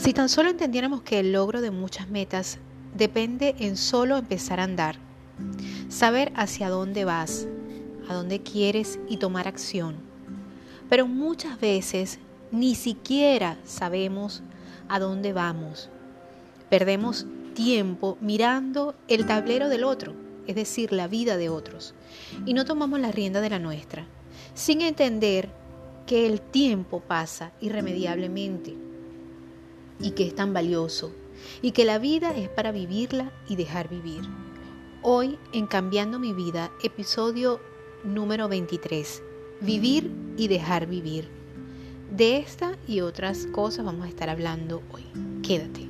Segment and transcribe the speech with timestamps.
[0.00, 2.56] Si tan solo entendiéramos que el logro de muchas metas
[2.96, 4.96] depende en solo empezar a andar,
[5.90, 7.46] saber hacia dónde vas,
[8.08, 9.96] a dónde quieres y tomar acción.
[10.88, 12.18] Pero muchas veces
[12.50, 14.42] ni siquiera sabemos
[14.88, 15.90] a dónde vamos.
[16.70, 20.14] Perdemos tiempo mirando el tablero del otro,
[20.46, 21.92] es decir, la vida de otros,
[22.46, 24.06] y no tomamos la rienda de la nuestra,
[24.54, 25.50] sin entender
[26.06, 28.88] que el tiempo pasa irremediablemente
[30.00, 31.12] y que es tan valioso
[31.62, 34.22] y que la vida es para vivirla y dejar vivir.
[35.02, 37.60] Hoy en Cambiando mi vida, episodio
[38.04, 39.22] número 23,
[39.60, 41.28] Vivir y dejar vivir.
[42.10, 45.04] De esta y otras cosas vamos a estar hablando hoy.
[45.42, 45.89] Quédate.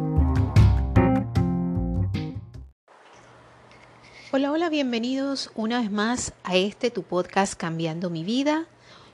[4.33, 8.65] Hola, hola, bienvenidos una vez más a este tu podcast Cambiando mi vida.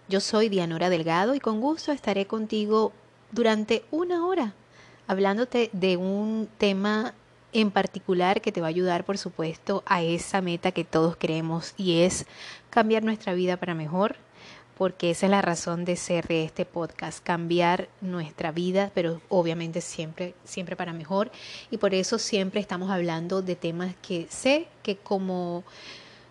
[0.08, 2.94] Yo soy Dianora Delgado y con gusto estaré contigo
[3.32, 4.54] durante una hora
[5.08, 7.16] hablándote de un tema
[7.52, 11.74] en particular que te va a ayudar, por supuesto, a esa meta que todos queremos
[11.78, 12.28] y es
[12.70, 14.18] cambiar nuestra vida para mejor,
[14.78, 19.82] porque esa es la razón de ser de este podcast, cambiar nuestra vida, pero obviamente
[19.82, 21.32] siempre, siempre para mejor.
[21.72, 25.64] Y por eso siempre estamos hablando de temas que sé que como,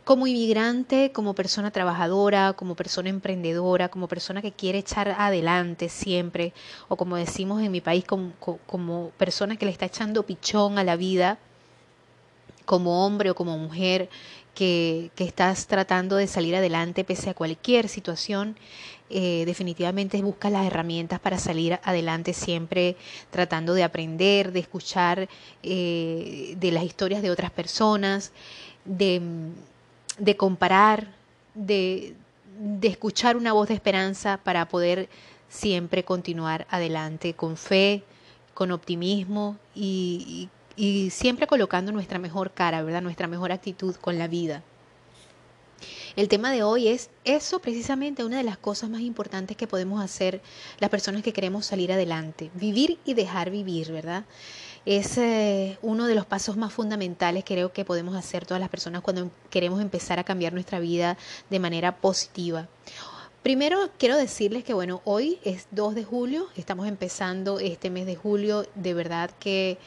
[0.04, 6.52] como inmigrante, como persona trabajadora, como persona emprendedora, como persona que quiere echar adelante siempre,
[6.86, 8.32] o como decimos en mi país, como,
[8.66, 11.38] como persona que le está echando pichón a la vida,
[12.64, 14.08] como hombre o como mujer
[14.56, 18.56] que, estás tratando de salir adelante pese a cualquier situación,
[19.10, 22.96] eh, definitivamente busca las herramientas para salir adelante siempre
[23.30, 25.28] tratando de aprender, de escuchar
[25.62, 28.32] eh, de las historias de otras personas,
[28.86, 29.20] de,
[30.18, 31.08] de comparar,
[31.54, 32.14] de,
[32.58, 35.10] de escuchar una voz de esperanza para poder
[35.50, 38.02] siempre continuar adelante con fe,
[38.54, 43.02] con optimismo y, y siempre colocando nuestra mejor cara, ¿verdad?
[43.02, 44.62] Nuestra mejor actitud con la vida.
[46.16, 50.02] El tema de hoy es eso precisamente una de las cosas más importantes que podemos
[50.02, 50.40] hacer
[50.78, 54.24] las personas que queremos salir adelante, vivir y dejar vivir, ¿verdad?
[54.86, 59.02] Es eh, uno de los pasos más fundamentales creo que podemos hacer todas las personas
[59.02, 61.18] cuando queremos empezar a cambiar nuestra vida
[61.50, 62.68] de manera positiva.
[63.42, 68.16] Primero quiero decirles que bueno, hoy es 2 de julio, estamos empezando este mes de
[68.16, 69.78] julio, de verdad que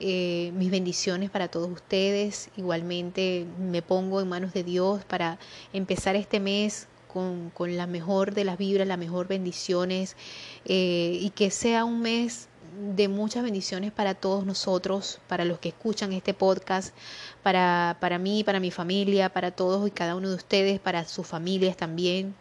[0.00, 2.48] eh, mis bendiciones para todos ustedes.
[2.56, 5.38] Igualmente me pongo en manos de Dios para
[5.74, 10.16] empezar este mes con, la mejor de las vibras, las mejor bendiciones
[10.64, 12.48] eh, y que sea un mes
[12.96, 16.94] de muchas bendiciones para todos nosotros, para los que escuchan este podcast,
[17.42, 21.26] para, para mí, para mi familia, para todos y cada uno de ustedes, para sus
[21.26, 22.34] familias también.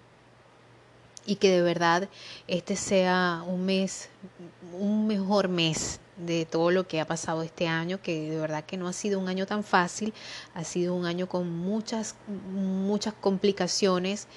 [1.26, 2.08] Y que de verdad
[2.48, 4.10] este sea un mes,
[4.80, 8.78] un mejor mes de todo lo que ha pasado este año, que de verdad que
[8.78, 10.14] no ha sido un año tan fácil,
[10.54, 12.16] ha sido un año con muchas,
[12.54, 14.28] muchas complicaciones,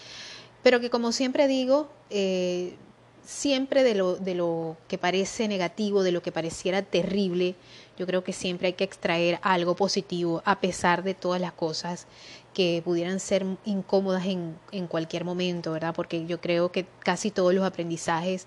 [0.62, 2.76] pero que como siempre digo, eh,
[3.24, 7.54] siempre de lo, de lo que parece negativo, de lo que pareciera terrible,
[7.96, 12.06] yo creo que siempre hay que extraer algo positivo a pesar de todas las cosas
[12.54, 15.94] que pudieran ser incómodas en, en cualquier momento, ¿verdad?
[15.94, 18.46] Porque yo creo que casi todos los aprendizajes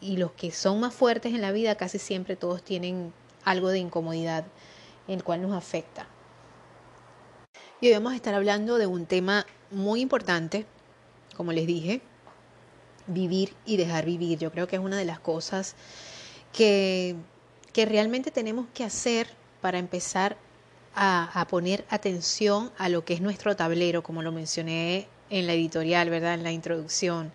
[0.00, 3.12] y los que son más fuertes en la vida casi siempre todos tienen
[3.44, 4.44] algo de incomodidad
[5.08, 6.06] el cual nos afecta.
[7.80, 10.66] Y hoy vamos a estar hablando de un tema muy importante,
[11.36, 12.00] como les dije,
[13.06, 14.38] vivir y dejar vivir.
[14.38, 15.76] Yo creo que es una de las cosas
[16.52, 17.16] que,
[17.72, 19.28] que realmente tenemos que hacer
[19.60, 20.36] para empezar
[20.94, 25.52] a, a, poner atención a lo que es nuestro tablero, como lo mencioné en la
[25.52, 26.34] editorial, ¿verdad?
[26.34, 27.32] En la introducción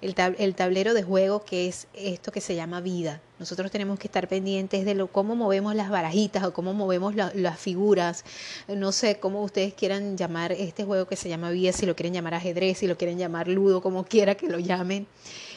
[0.00, 3.20] el, tablero de juego que es esto que se llama vida.
[3.38, 7.58] Nosotros tenemos que estar pendientes de lo, cómo movemos las barajitas o cómo movemos las
[7.58, 8.24] figuras.
[8.68, 12.14] No sé cómo ustedes quieran llamar este juego que se llama vida, si lo quieren
[12.14, 15.06] llamar ajedrez, si lo quieren llamar ludo, como quiera que lo llamen,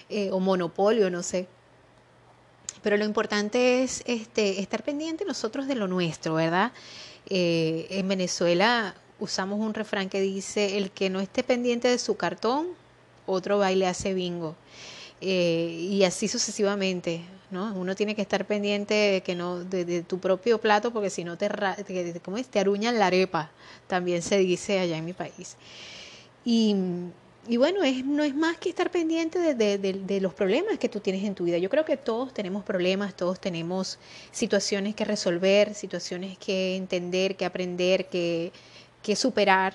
[0.09, 1.47] eh, o monopolio, no sé.
[2.81, 6.71] Pero lo importante es este, estar pendiente nosotros de lo nuestro, ¿verdad?
[7.29, 12.15] Eh, en Venezuela usamos un refrán que dice, el que no esté pendiente de su
[12.15, 12.67] cartón,
[13.31, 14.55] otro baile hace bingo.
[15.21, 17.21] eh, y así sucesivamente.
[17.51, 17.73] ¿no?
[17.75, 21.37] Uno tiene que estar pendiente de, que no, de, tu propio plato porque si no
[21.37, 22.47] te, te, ¿cómo es?
[22.47, 23.51] te aruñan la arepa,
[23.87, 25.57] también se dice allá en mi país.
[26.45, 26.75] Y,
[27.47, 30.99] y bueno, es, no es más que estar pendiente de, de, los problemas que tú
[30.99, 31.57] tienes en tu vida.
[31.57, 33.97] Yo creo que todos tenemos problemas, todos tenemos
[34.31, 38.51] situaciones que resolver, situaciones que entender, que aprender, que,
[39.01, 39.73] que superar.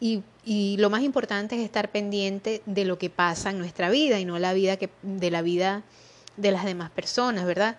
[0.00, 4.18] Y, y, lo más importante es estar pendiente de lo que pasa en nuestra vida
[4.18, 5.82] y no la vida que, de la vida
[6.36, 7.76] de las demás personas, ¿verdad?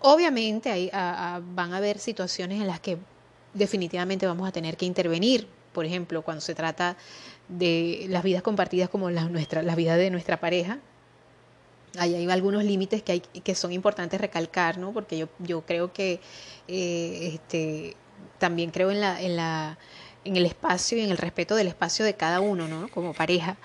[0.00, 2.98] Obviamente hay, van a haber situaciones en las que
[3.54, 6.96] definitivamente vamos a tener que intervenir, por ejemplo, cuando se trata
[7.48, 10.78] de las vidas compartidas como la, nuestra, la vida de nuestra pareja.
[11.98, 14.92] Ahí hay algunos límites que, hay, que son importantes recalcar, ¿no?
[14.92, 16.20] Porque yo, yo creo que
[16.68, 17.96] eh, este,
[18.38, 19.78] también creo en, la, en, la,
[20.24, 22.88] en el espacio y en el respeto del espacio de cada uno, ¿no?
[22.88, 23.56] Como pareja.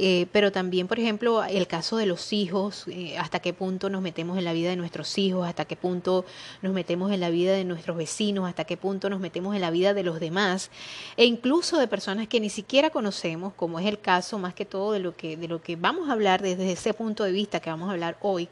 [0.00, 4.00] Eh, pero también, por ejemplo, el caso de los hijos, eh, hasta qué punto nos
[4.00, 6.24] metemos en la vida de nuestros hijos, hasta qué punto
[6.62, 9.72] nos metemos en la vida de nuestros vecinos, hasta qué punto nos metemos en la
[9.72, 10.70] vida de los demás,
[11.16, 14.92] e incluso de personas que ni siquiera conocemos, como es el caso más que todo
[14.92, 17.68] de lo que, de lo que vamos a hablar desde ese punto de vista que
[17.68, 18.48] vamos a hablar hoy.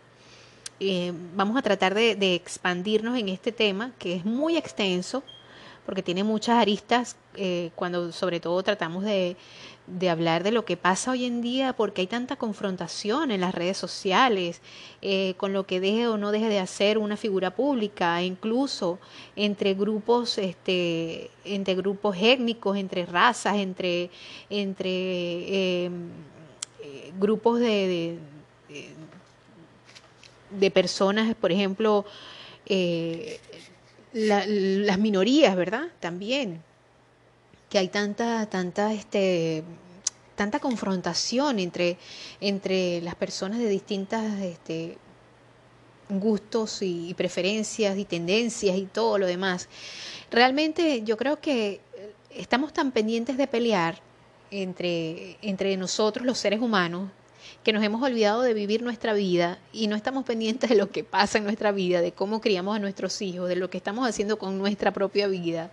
[0.81, 5.23] Eh, vamos a tratar de, de expandirnos en este tema que es muy extenso,
[5.87, 7.17] porque tiene muchas aristas
[7.75, 9.37] cuando sobre todo tratamos de,
[9.87, 13.55] de hablar de lo que pasa hoy en día porque hay tanta confrontación en las
[13.55, 14.61] redes sociales
[15.01, 18.99] eh, con lo que deje o no deje de hacer una figura pública, incluso
[19.37, 24.11] entre grupos, este, entre grupos étnicos, entre razas, entre,
[24.51, 26.09] entre em,
[26.83, 28.19] eh, grupos de,
[30.51, 32.05] de, personas, por ejemplo,
[32.67, 33.39] eh,
[34.17, 35.89] las minorías, ¿verdad?
[36.01, 36.63] También
[37.69, 39.63] que hay tanta, tanta, este,
[40.35, 41.99] tanta confrontación entre,
[42.41, 44.97] entre las personas de distintas este,
[46.09, 49.69] gustos y, preferencias y tendencias y todo lo demás.
[50.31, 51.81] Realmente yo creo que
[52.31, 54.01] estamos tan pendientes de pelear
[54.51, 57.11] entre, entre nosotros los seres humanos
[57.67, 61.03] que nos hemos olvidado de vivir nuestra vida y no estamos pendientes de lo que
[61.03, 64.39] pasa en nuestra vida, de cómo criamos a nuestros hijos, de lo que estamos haciendo
[64.39, 65.73] con nuestra propia vida,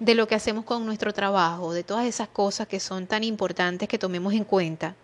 [0.00, 3.88] de lo que hacemos con nuestro trabajo, de todas esas cosas que son tan importantes
[3.88, 4.96] que tomemos en cuenta.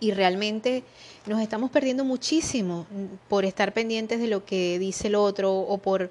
[0.00, 0.82] Y realmente
[1.26, 2.84] nos estamos perdiendo muchísimo
[3.28, 6.10] por estar pendientes de lo que dice el otro o por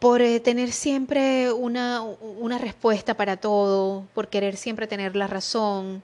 [0.00, 6.02] por eh, tener siempre una, una, respuesta para todo, por querer siempre tener la razón,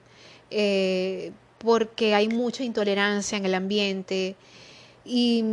[0.49, 1.31] eh,
[1.63, 4.35] porque hay mucha intolerancia en el ambiente
[5.05, 5.43] y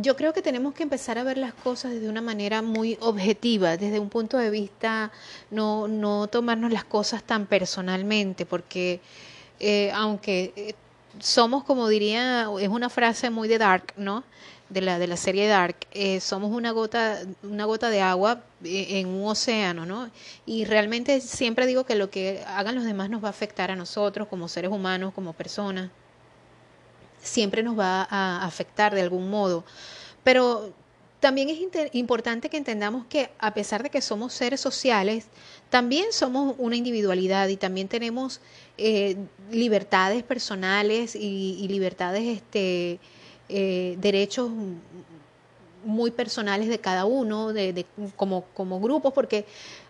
[0.00, 3.76] yo creo que tenemos que empezar a ver las cosas desde una manera muy objetiva,
[3.76, 5.10] desde un punto de vista
[5.50, 9.00] no, no tomarnos las cosas tan personalmente, porque
[9.60, 10.74] eh, aunque eh,
[11.18, 14.24] somos, como diría, es una frase muy de Dark, ¿no?
[14.72, 19.06] De la, de la serie Dark, eh, somos una gota, una gota de agua en
[19.06, 20.10] un océano, ¿no?
[20.46, 23.76] Y realmente siempre digo que lo que hagan los demás nos va a afectar a
[23.76, 25.90] nosotros como seres humanos, como personas
[27.22, 29.64] siempre nos va a afectar de algún modo.
[30.24, 30.72] Pero
[31.20, 31.58] también es
[31.92, 35.26] importante que entendamos que a pesar de que somos seres sociales,
[35.70, 38.40] también somos una individualidad y también tenemos
[38.76, 39.16] eh,
[39.50, 42.98] libertades personales y, libertades, este,
[43.52, 44.50] eh, derechos
[45.84, 47.84] muy personales de cada uno, de,
[48.16, 49.44] como, como grupos, porque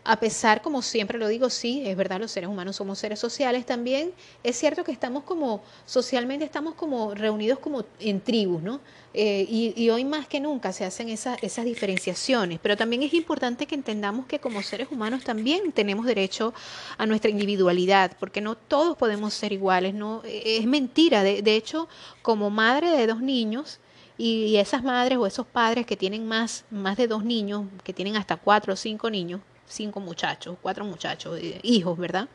[0.05, 3.65] a pesar, como siempre lo digo, sí, es verdad, los seres humanos somos seres sociales,
[3.65, 8.81] también es cierto que estamos como, socialmente estamos como reunidos como en tribus, ¿no?
[9.15, 13.75] Eh, y, hoy más que nunca se hacen esas, diferenciaciones, pero también es importante que
[13.75, 16.53] entendamos que como seres humanos también tenemos derecho
[16.99, 20.23] a nuestra individualidad, porque no todos podemos ser iguales, ¿no?
[20.25, 21.89] Es mentira, de, de hecho,
[22.23, 23.79] como madre de dos niños,
[24.19, 28.17] y esas madres o esos padres que tienen más, más de dos niños, que tienen
[28.17, 29.41] hasta cuatro o cinco niños,
[29.73, 32.29] cinco muchachos, cuatro muchachos, eh, hijos, ¿verdad?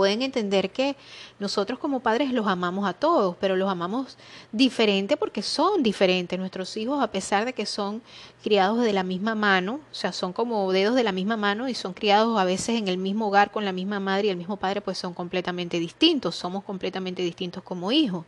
[0.00, 0.96] Pueden entender que
[1.38, 4.16] nosotros como padres los amamos a todos, pero los amamos
[4.50, 6.38] diferente porque son diferentes.
[6.38, 8.00] Nuestros hijos, a pesar de que son
[8.42, 11.74] criados de la misma mano, o sea, son como dedos de la misma mano y
[11.74, 14.56] son criados a veces en el mismo hogar con la misma madre y el mismo
[14.56, 18.24] padre, pues son completamente distintos, somos completamente distintos como hijos.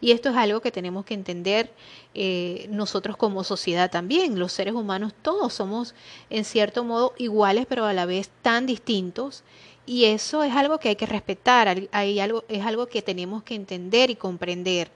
[0.00, 1.70] Y esto es algo que tenemos que entender
[2.14, 4.38] eh, nosotros como sociedad también.
[4.38, 5.94] Los seres humanos todos somos
[6.30, 9.44] en cierto modo iguales, pero a la vez tan distintos
[9.90, 13.56] y eso es algo que hay que respetar, hay algo, es algo que tenemos que
[13.56, 14.88] entender y comprender.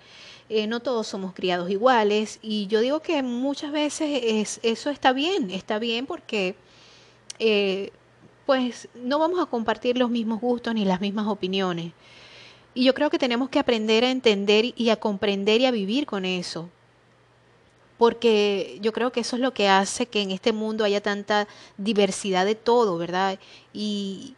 [0.48, 5.12] Eh, no todos somos criados iguales y yo digo que muchas veces es, eso está
[5.12, 6.54] bien, está bien porque
[7.40, 7.90] eh,
[8.46, 11.92] pues no vamos a compartir los mismos gustos ni las mismas opiniones.
[12.72, 16.06] y yo creo que tenemos que aprender a entender y a comprender y a vivir
[16.06, 16.68] con eso.
[17.98, 21.48] Porque yo creo que eso es lo que hace que en este mundo haya tanta
[21.78, 23.40] diversidad de todo, ¿verdad?
[23.72, 24.36] Y,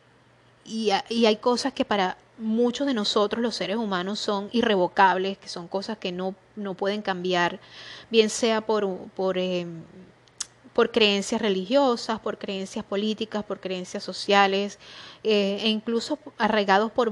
[0.67, 5.69] y, hay cosas que para muchos de nosotros los seres humanos son irrevocables, que son
[5.69, 7.61] cosas que no, no pueden cambiar,
[8.11, 9.83] bien sea por, por em,
[10.77, 14.79] por creencias religiosas, por creencias políticas, por creencias sociales
[15.25, 17.11] eh, e incluso arraigados por,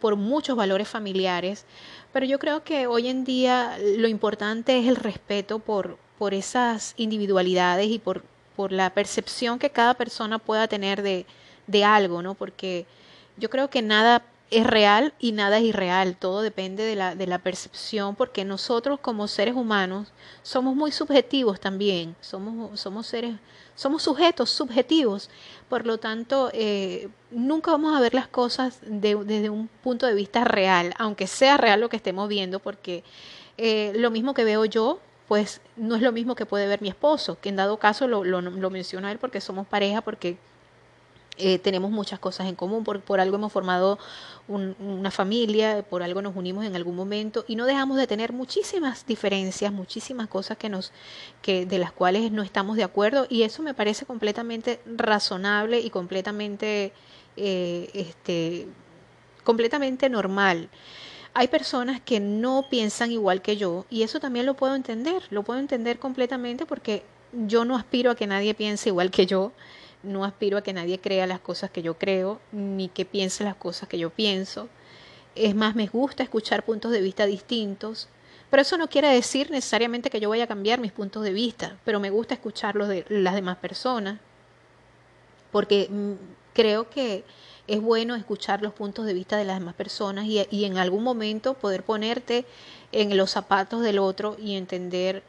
[0.00, 1.64] por muchos valores familiares.
[2.12, 6.94] Pero yo creo que hoy en día lo importante es el respeto por, por esas
[6.96, 8.24] individualidades y por,
[8.56, 11.24] por la percepción que cada persona pueda tener de,
[11.66, 12.34] de algo, ¿no?
[12.34, 12.86] Porque
[13.36, 17.26] yo creo que nada es real y nada es irreal, todo depende de la, de
[17.26, 23.34] la percepción, porque nosotros como seres humanos somos muy subjetivos también, somos, somos seres,
[23.74, 25.30] somos sujetos subjetivos,
[25.68, 30.44] por lo tanto, eh, nunca vamos a ver las cosas desde un punto de vista
[30.44, 33.02] real, aunque sea real lo que estemos viendo, porque
[33.56, 36.88] eh, lo mismo que veo yo, pues no es lo mismo que puede ver mi
[36.88, 40.36] esposo, que en dado caso lo, lo, lo menciona él porque somos pareja, porque
[41.36, 43.98] eh, tenemos muchas cosas en común, por, por algo hemos formado
[44.46, 49.06] una familia, por algo nos unimos en algún momento y no dejamos de tener muchísimas
[49.06, 50.92] diferencias, muchísimas cosas que nos,
[51.42, 55.90] que, de las cuales no estamos de acuerdo y eso me parece completamente razonable y
[55.90, 56.92] completamente,
[57.36, 58.68] eh, este,
[59.44, 60.68] completamente normal.
[61.32, 65.42] Hay personas que no piensan igual que yo y eso también lo puedo entender, lo
[65.42, 69.52] puedo entender completamente porque yo no aspiro a que nadie piense igual que yo
[70.04, 73.56] no aspiro a que nadie crea las cosas que yo creo, ni que piense las
[73.56, 74.68] cosas que yo pienso.
[75.34, 78.08] Es más, me gusta escuchar puntos de vista distintos,
[78.50, 81.76] pero eso no quiere decir necesariamente que yo vaya a cambiar mis puntos de vista,
[81.84, 84.20] pero me gusta escuchar los de las demás personas,
[85.50, 86.12] porque mm,
[86.52, 87.24] creo que
[87.66, 91.02] es bueno escuchar los puntos de vista de las demás personas y, y en algún
[91.02, 92.44] momento poder ponerte
[92.92, 95.22] en los zapatos del otro y entender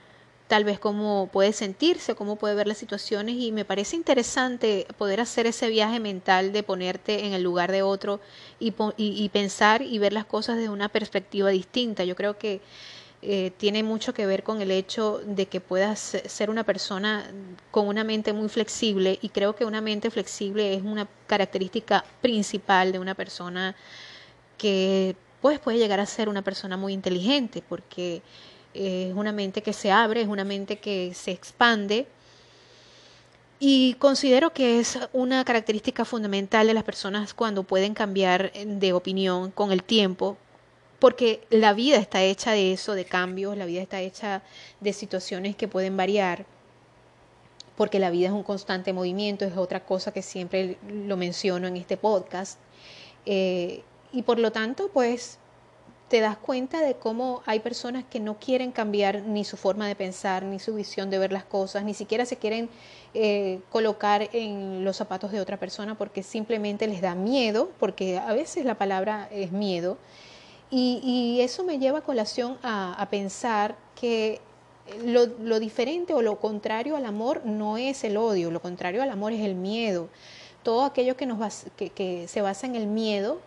[0.47, 5.19] tal vez cómo puede sentirse, cómo puede ver las situaciones y me parece interesante poder
[5.19, 8.19] hacer ese viaje mental de ponerte en el lugar de otro
[8.59, 12.03] y, y, pensar y ver las cosas desde una perspectiva distinta.
[12.03, 12.61] Yo creo que
[13.23, 17.31] eh, tiene mucho que ver con el hecho de que puedas ser una persona
[17.71, 22.91] con una mente muy flexible y creo que una mente flexible es una característica principal
[22.91, 23.75] de una persona
[24.59, 28.21] que pues puede llegar a ser una persona muy inteligente porque
[28.75, 32.07] es una mente que se abre, es una mente que se expande.
[33.59, 39.51] Y considero que es una característica fundamental de las personas cuando pueden cambiar de opinión
[39.51, 40.37] con el tiempo,
[40.99, 44.43] porque la vida está hecha de eso, de cambios, la vida está hecha
[44.81, 46.45] de situaciones que pueden variar,
[47.77, 51.77] porque la vida es un constante movimiento, es otra cosa que siempre lo menciono en
[51.77, 52.59] este podcast.
[53.25, 55.39] Eh, y por lo tanto, pues
[56.07, 59.95] te das cuenta de cómo hay personas que no quieren cambiar ni su forma de
[59.95, 62.69] pensar, ni su visión de ver las cosas, ni siquiera se quieren
[63.15, 68.33] eh, colocar en los zapatos de otra persona porque simplemente les da miedo, porque a
[68.33, 69.97] veces la palabra es miedo.
[70.69, 74.41] Y, eso me lleva a colación a, pensar que
[75.05, 79.31] lo, diferente o lo contrario al amor no es el odio, lo contrario al amor
[79.31, 80.09] es el miedo.
[80.63, 83.39] Todo aquello que, nos que se basa en el miedo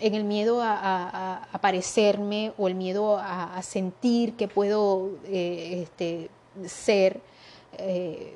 [0.00, 6.30] en el miedo a, parecerme o el miedo a, sentir que puedo eh, este,
[6.66, 7.20] ser
[7.78, 8.34] eh,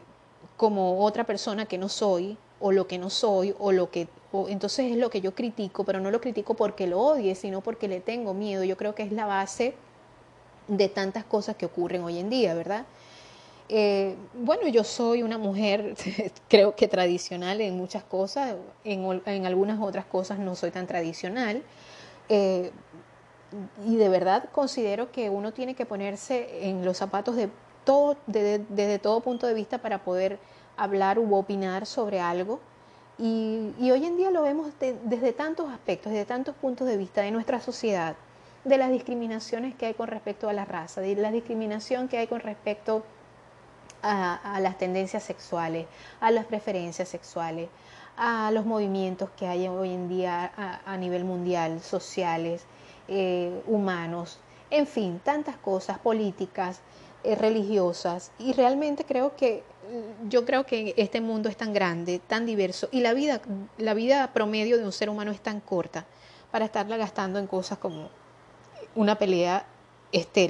[0.56, 4.08] como otra persona que no soy o lo que no soy o lo que
[4.48, 7.88] entonces es lo que yo critico pero no lo critico porque lo odie sino porque
[7.88, 8.64] le tengo miedo.
[8.64, 9.74] Yo creo que es la base
[10.68, 12.86] de tantas cosas que ocurren hoy en día verdad
[13.72, 15.94] eh, bueno, yo soy una mujer,
[16.48, 21.62] creo que tradicional en muchas cosas, en, algunas otras cosas no soy tan tradicional.
[22.28, 22.72] Eh,
[23.86, 27.48] y de verdad considero que uno tiene que ponerse en los zapatos de
[27.84, 30.38] todo, desde todo punto de vista para poder
[30.76, 32.58] hablar u opinar sobre algo.
[33.18, 37.30] Y, hoy en día lo vemos desde tantos aspectos, desde tantos puntos de vista de
[37.30, 38.16] nuestra sociedad,
[38.64, 42.26] de las discriminaciones que hay con respecto a la raza, de la discriminación que hay
[42.26, 43.04] con respecto
[44.02, 45.86] las tendencias sexuales,
[46.20, 47.68] a las preferencias sexuales,
[48.16, 50.52] a los movimientos que hay hoy en día
[50.84, 52.64] a, nivel mundial, sociales,
[53.08, 54.38] eh, humanos,
[54.70, 56.80] en fin, tantas cosas políticas,
[57.24, 58.30] eh, religiosas.
[58.38, 59.62] Y realmente creo que
[60.28, 63.40] yo creo que este mundo es tan grande, tan diverso, y la vida,
[63.78, 66.06] la vida promedio de un ser humano es tan corta
[66.50, 68.08] para estarla gastando en cosas como
[68.94, 69.64] una pelea
[70.12, 70.49] estéril.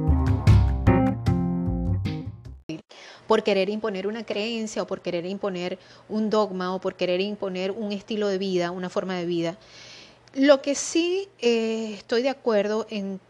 [3.31, 7.71] Por querer imponer una creencia o por querer imponer un dogma o por querer imponer
[7.71, 9.57] un estilo de vida, una forma de vida.
[10.33, 13.21] Lo que sí eh, estoy de acuerdo en,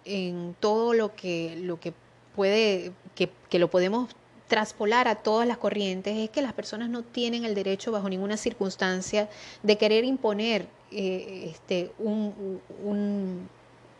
[0.59, 1.93] todo lo que, lo que
[2.35, 4.09] puede, que, lo podemos
[4.47, 8.37] traspolar a todas las corrientes, es que las personas no tienen el derecho bajo ninguna
[8.37, 9.29] circunstancia
[9.61, 11.91] de querer imponer eh, este,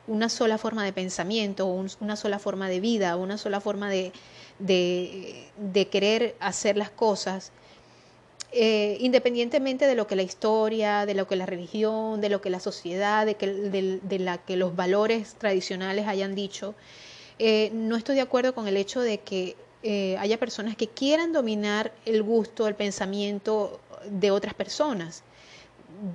[0.08, 4.12] una sola forma de pensamiento, una sola forma de vida, una sola forma de,
[4.66, 7.52] de querer hacer las cosas
[8.54, 12.50] eh, independientemente de lo que la historia, de lo que la religión, de lo que
[12.50, 16.76] la sociedad, de, que, de, la que los valores tradicionales hayan dicho,
[17.40, 21.32] eh, no estoy de acuerdo con el hecho de que eh, haya personas que quieran
[21.32, 25.24] dominar el gusto, el pensamiento de otras personas.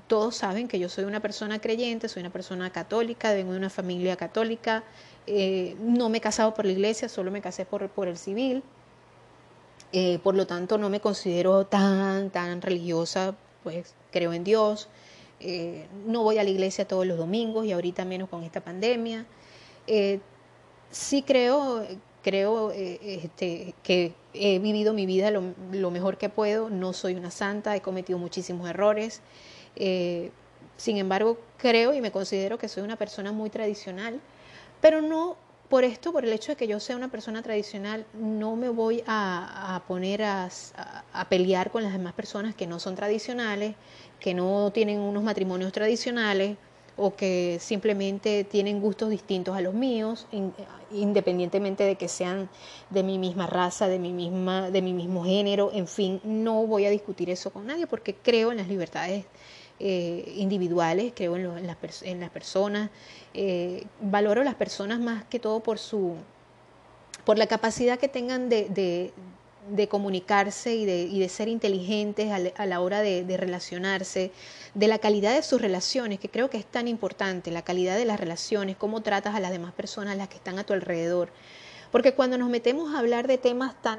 [0.07, 3.71] Todos saben que yo soy una persona creyente, soy una persona católica, vengo de una
[3.71, 4.85] familia católica,
[5.26, 8.62] no me he casado por la iglesia, solo me casé por, por el civil.
[9.92, 14.88] Eh, por lo tanto, no me considero tan, tan religiosa, pues creo en Dios.
[15.40, 19.26] Eh, no voy a la iglesia todos los domingos y ahorita menos con esta pandemia.
[19.87, 20.21] Eh,
[20.90, 21.87] sí creo,
[22.23, 26.68] creo este, que he vivido mi vida lo, mejor que puedo.
[26.68, 29.21] No soy una santa, he cometido muchísimos errores.
[30.76, 34.21] sin embargo, creo y me considero que soy una persona muy tradicional,
[34.87, 35.37] pero no
[35.69, 39.02] por esto, por el hecho de que yo sea una persona tradicional, no me voy
[39.09, 40.49] a, poner a,
[41.28, 43.75] pelear con las demás personas que no son tradicionales,
[44.21, 46.57] que no tienen unos matrimonios tradicionales
[46.97, 50.28] o que simplemente tienen gustos distintos a los míos,
[50.93, 52.49] independientemente de que sean
[52.90, 56.87] de mi misma raza, de mi, misma, de mi mismo género, en fin, no voy
[56.87, 59.25] a discutir eso con nadie porque creo en las libertades
[59.79, 62.91] eh, individuales, creo en, las, en las, personas,
[63.35, 66.17] eh, valoro a las personas más que todo por su
[67.27, 69.12] por la capacidad que tengan de,
[69.91, 74.31] comunicarse y de, ser inteligentes a, la hora de, relacionarse,
[74.75, 78.05] de la calidad de sus relaciones, que creo que es tan importante, la calidad de
[78.05, 81.31] las relaciones, cómo tratas a las demás personas, las que están a tu alrededor.
[81.91, 83.99] Porque cuando nos metemos a hablar de temas tan,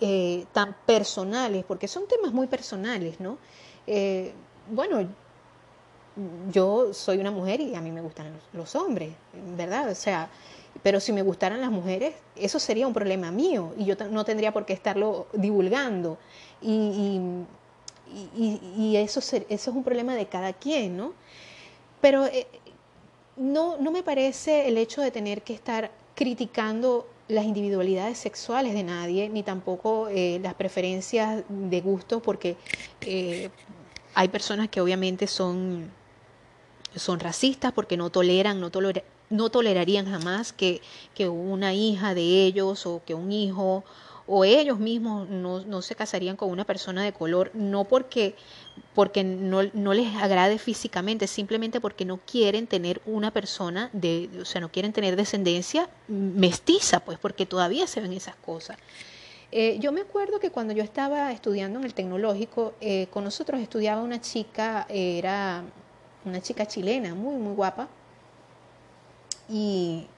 [0.00, 3.36] eh, tan personales, porque son temas muy personales, ¿no?
[4.70, 5.08] Bueno,
[6.52, 9.12] yo soy una mujer y a mí me gustan los, hombres,
[9.56, 9.90] ¿verdad?
[9.90, 10.28] O sea,
[10.82, 14.52] pero si me gustaran las mujeres, eso sería un problema mío y yo no tendría
[14.52, 16.18] por qué estarlo divulgando.
[16.62, 17.20] Y,
[18.36, 21.14] y, eso, eso es un problema de cada quien, ¿no?
[22.00, 22.46] Pero eh,
[23.36, 28.82] no, no me parece el hecho de tener que estar criticando las individualidades sexuales de
[28.82, 32.56] nadie, ni tampoco eh, las preferencias de gusto, porque
[33.00, 33.50] eh,
[34.14, 35.90] hay personas que obviamente son,
[36.94, 38.70] son racistas porque no toleran, no,
[39.30, 40.80] no tolerarían jamás que,
[41.14, 43.84] que, una hija de ellos o que un hijo
[44.26, 48.34] o ellos mismos no, no se casarían con una persona de color, no porque,
[48.94, 54.44] porque no, no, les agrade físicamente, simplemente porque no quieren tener una persona de, o
[54.46, 58.78] sea, no quieren tener descendencia mestiza, pues, porque todavía se ven esas cosas.
[59.56, 63.60] Eh, yo me acuerdo que cuando yo estaba estudiando en el tecnológico, eh, con nosotros
[63.60, 65.62] estudiaba una chica, era
[66.24, 67.86] una chica chilena, muy, muy guapa.
[69.48, 70.08] Y,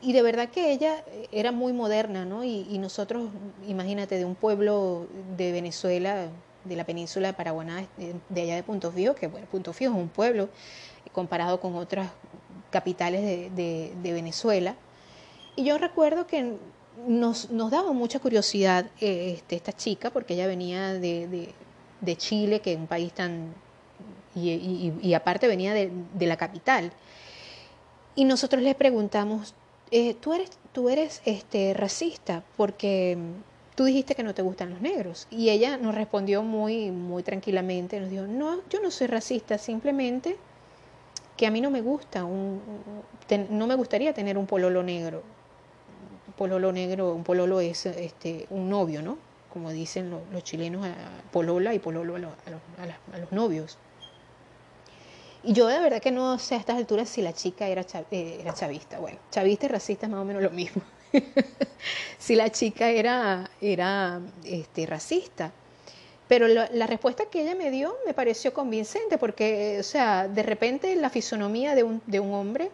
[0.00, 2.42] y de verdad que ella era muy moderna, ¿no?
[2.42, 3.28] Y, nosotros,
[3.66, 6.28] imagínate, de un pueblo de Venezuela,
[6.64, 7.86] de la península de Paraguaná,
[8.30, 10.48] de allá de Punto Fijo, que bueno, Punto Fijo es un pueblo
[11.12, 12.08] comparado con otras
[12.70, 13.20] capitales
[13.54, 14.74] de, de Venezuela.
[15.54, 16.56] Y yo recuerdo que
[17.06, 21.54] nos, nos daba mucha curiosidad eh, este, esta chica, porque ella venía de,
[22.16, 23.54] Chile, que es un país tan...
[24.34, 26.92] y, aparte venía de, la capital.
[28.14, 29.54] Y nosotros le preguntamos,
[29.90, 32.42] eh, ¿tú eres, tú eres este, racista?
[32.56, 33.16] Porque
[33.74, 35.28] tú dijiste que no te gustan los negros.
[35.30, 40.36] Y ella nos respondió muy, muy tranquilamente, nos dijo, no, yo no soy racista, simplemente
[41.36, 42.60] que a mí no me gusta, un,
[43.50, 45.22] no me gustaría tener un pololo negro
[46.38, 49.18] pololo negro, un pololo es este, un novio, ¿no?
[49.52, 50.86] Como dicen los, chilenos,
[51.32, 53.76] polola y pololo a, los novios.
[55.42, 58.38] Y yo de verdad que no sé a estas alturas si la chica era, eh,
[58.40, 58.98] era chavista.
[58.98, 60.82] Bueno, chavista y racista es más o menos lo mismo.
[62.18, 65.52] si la chica era, era este, racista.
[66.28, 70.94] Pero la, respuesta que ella me dio me pareció convincente porque, o sea, de repente
[70.96, 72.70] la fisonomía de un, de un hombre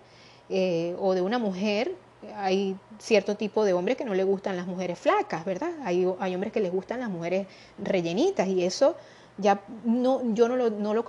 [0.50, 1.94] eh, o de una mujer,
[2.36, 5.70] hay cierto tipo de hombres que no le gustan las mujeres flacas, ¿verdad?
[5.84, 7.46] Hay, hay hombres que les gustan las mujeres
[7.78, 8.96] rellenitas y eso
[9.38, 11.04] ya no, yo no lo, no lo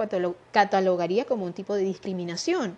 [0.51, 2.77] catalogaría como un tipo de discriminación.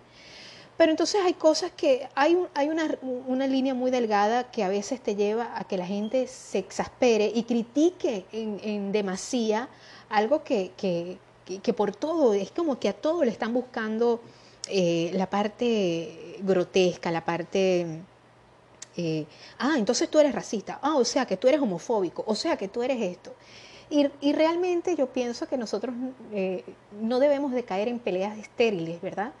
[0.76, 5.00] Pero entonces hay cosas que, hay, hay una, una, línea muy delgada que a veces
[5.00, 9.68] te lleva a que la gente se exaspere y critique en, en demasía
[10.08, 14.20] algo que, que, que, por todo, es como que a todo le están buscando
[14.68, 18.02] eh, la parte grotesca, la parte...
[18.98, 19.26] Eh,
[19.58, 22.68] ah, entonces tú eres racista, ah, o sea que tú eres homofóbico, o sea que
[22.68, 23.34] tú eres esto.
[23.90, 25.94] Y, realmente yo pienso que nosotros
[26.32, 26.62] eh,
[27.00, 29.32] no debemos de caer en peleas estériles, ¿verdad?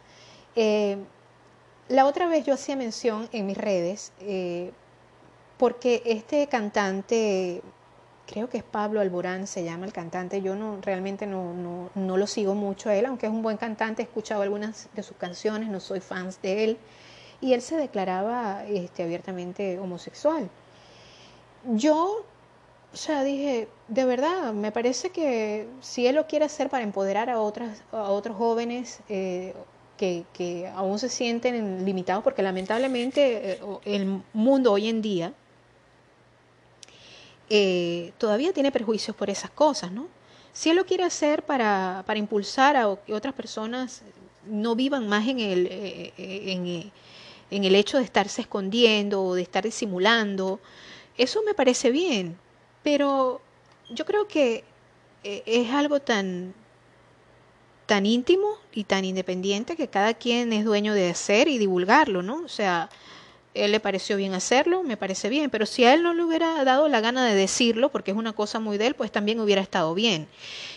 [1.88, 4.72] La otra vez yo hacía mención en mis redes, eh,
[5.56, 7.62] porque este cantante,
[8.26, 12.18] creo que es Pablo Alborán, se llama el cantante, yo no realmente no, no, no
[12.18, 15.16] lo sigo mucho a él, aunque es un buen cantante, he escuchado algunas de sus
[15.16, 16.78] canciones, no soy fans de él,
[17.40, 20.48] y él se declaraba este, abiertamente homosexual.
[21.64, 22.24] Yo,
[22.92, 27.30] o sea, dije, de verdad, me parece que si él lo quiere hacer para empoderar
[27.30, 29.54] a, otras, a otros jóvenes, eh,
[29.96, 35.32] que, aún se sienten limitados porque lamentablemente eh, el mundo hoy en día
[37.50, 40.06] eh, todavía tiene prejuicios por esas cosas, ¿no?
[40.52, 44.02] Si él lo quiere hacer para, para impulsar a que otras personas
[44.46, 45.68] no vivan más en el,
[46.16, 46.92] en,
[47.50, 50.60] en el hecho de estarse escondiendo o de estar disimulando,
[51.16, 52.38] eso me parece bien,
[52.82, 53.40] pero
[53.90, 54.64] yo creo que
[55.22, 56.54] es algo tan,
[57.86, 62.42] tan íntimo y tan independiente que cada quien es dueño de hacer y divulgarlo, ¿no?
[62.44, 62.90] O sea,
[63.54, 66.62] él le pareció bien hacerlo, me parece bien, pero si a él no le hubiera
[66.64, 69.62] dado la gana de decirlo, porque es una cosa muy de él, pues también hubiera
[69.62, 70.28] estado bien.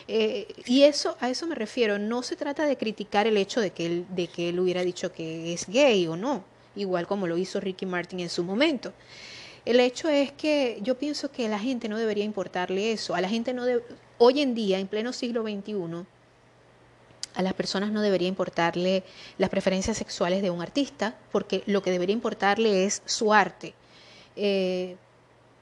[0.08, 3.72] Eh, y eso, a eso me refiero, no se trata de criticar el hecho de
[3.72, 6.44] que, él, de que él hubiera dicho que es gay o no,
[6.76, 8.94] igual como lo hizo Ricky Martin en su momento.
[9.66, 13.22] El hecho es que yo pienso que a la gente no debería importarle eso, a
[13.22, 13.84] la gente no debe,
[14.18, 16.06] hoy en día, en pleno siglo XXI,
[17.34, 19.04] a las personas no debería importarle
[19.38, 23.74] las preferencias sexuales de un artista, porque lo que debería importarle es su arte.
[24.36, 24.98] Eh,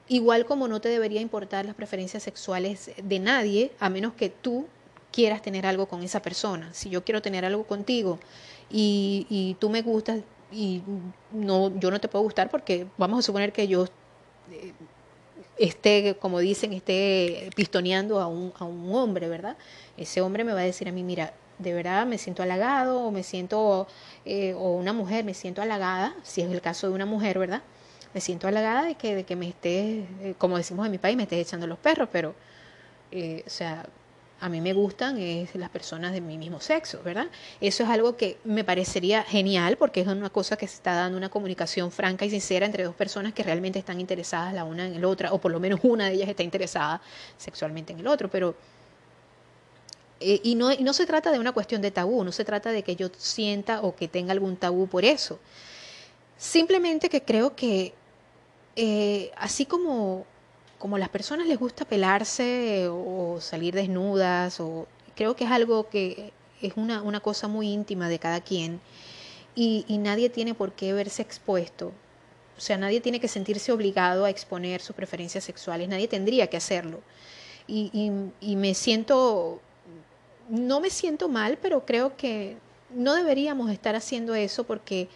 [0.08, 4.66] igual como no te debería importar las preferencias sexuales de nadie, a menos que tú
[5.12, 6.72] quieras tener algo con esa persona.
[6.74, 8.18] Si yo quiero tener algo contigo
[8.70, 10.20] y, tú me gustas
[10.52, 10.82] y
[11.32, 13.86] no, yo no te puedo gustar porque vamos a suponer que yo
[14.50, 14.72] eh,
[15.58, 19.56] esté, como dicen, esté pistoneando a un, a un hombre, ¿verdad?
[19.96, 23.10] Ese hombre me va a decir a mí, mira, de verdad me siento halagado o
[23.10, 23.86] me siento,
[24.24, 27.62] eh, o una mujer me siento halagada, si es el caso de una mujer, ¿verdad?
[28.14, 31.16] Me siento halagada de que, de que me esté, eh, como decimos en mi país,
[31.16, 32.34] me estés echando los perros, pero,
[33.12, 33.86] eh, o sea,
[34.40, 37.26] a mí me gustan es las personas de mi mismo sexo, ¿verdad?
[37.60, 41.18] Eso es algo que me parecería genial porque es una cosa que se está dando
[41.18, 45.00] una comunicación franca y sincera entre dos personas que realmente están interesadas la una en
[45.00, 47.02] la otra, o por lo menos una de ellas está interesada
[47.36, 48.54] sexualmente en el otro, pero
[50.20, 52.82] eh, y, no, no se trata de una cuestión de tabú, no se trata de
[52.82, 55.38] que yo sienta o que tenga algún tabú por eso.
[56.36, 57.94] Simplemente que creo que
[58.76, 60.26] eh, así como,
[60.80, 66.32] como las personas les gusta pelarse o salir desnudas, o, creo que es algo que
[66.62, 68.80] es una, una cosa muy íntima de cada quien
[69.54, 71.92] y, nadie tiene por qué verse expuesto.
[72.56, 76.56] O sea, nadie tiene que sentirse obligado a exponer sus preferencias sexuales, nadie tendría que
[76.56, 77.00] hacerlo.
[77.66, 79.60] Y, y me siento
[80.48, 82.56] no me siento mal, pero creo que
[82.90, 85.08] no deberíamos estar haciendo eso porque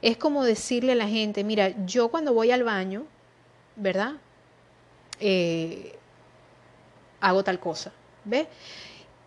[0.00, 3.04] es como decirle a la gente, mira, yo cuando voy al baño,
[3.76, 4.14] ¿verdad?
[5.20, 5.96] Eh,
[7.20, 7.92] hago tal cosa,
[8.24, 8.46] ¿ves?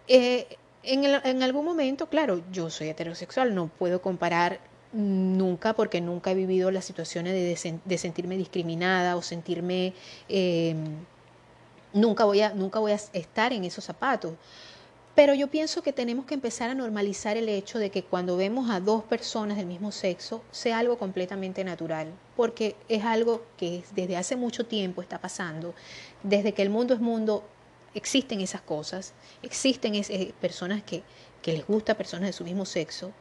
[0.07, 4.59] Eh, en, algún momento, claro, yo soy heterosexual, no puedo comparar
[4.93, 9.93] nunca porque nunca he vivido las situaciones de, sentirme discriminada o sentirme...
[10.29, 10.75] Eh,
[11.93, 14.33] nunca, voy a, nunca voy a estar en esos zapatos.
[15.15, 18.69] Pero yo pienso que tenemos que empezar a normalizar el hecho de que cuando vemos
[18.69, 24.17] a dos personas del mismo sexo sea algo completamente natural, porque es algo que desde
[24.17, 25.73] hace mucho tiempo está pasando.
[26.21, 27.45] Desde que el mundo es mundo
[27.93, 31.01] existen esas cosas, existen eh, personas que,
[31.41, 33.13] que les gusta personas de su mismo sexo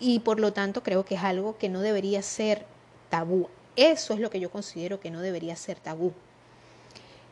[0.00, 2.66] y por lo tanto creo que es algo que no debería ser
[3.08, 3.48] tabú.
[3.76, 6.12] Eso es lo que yo considero que no debería ser tabú.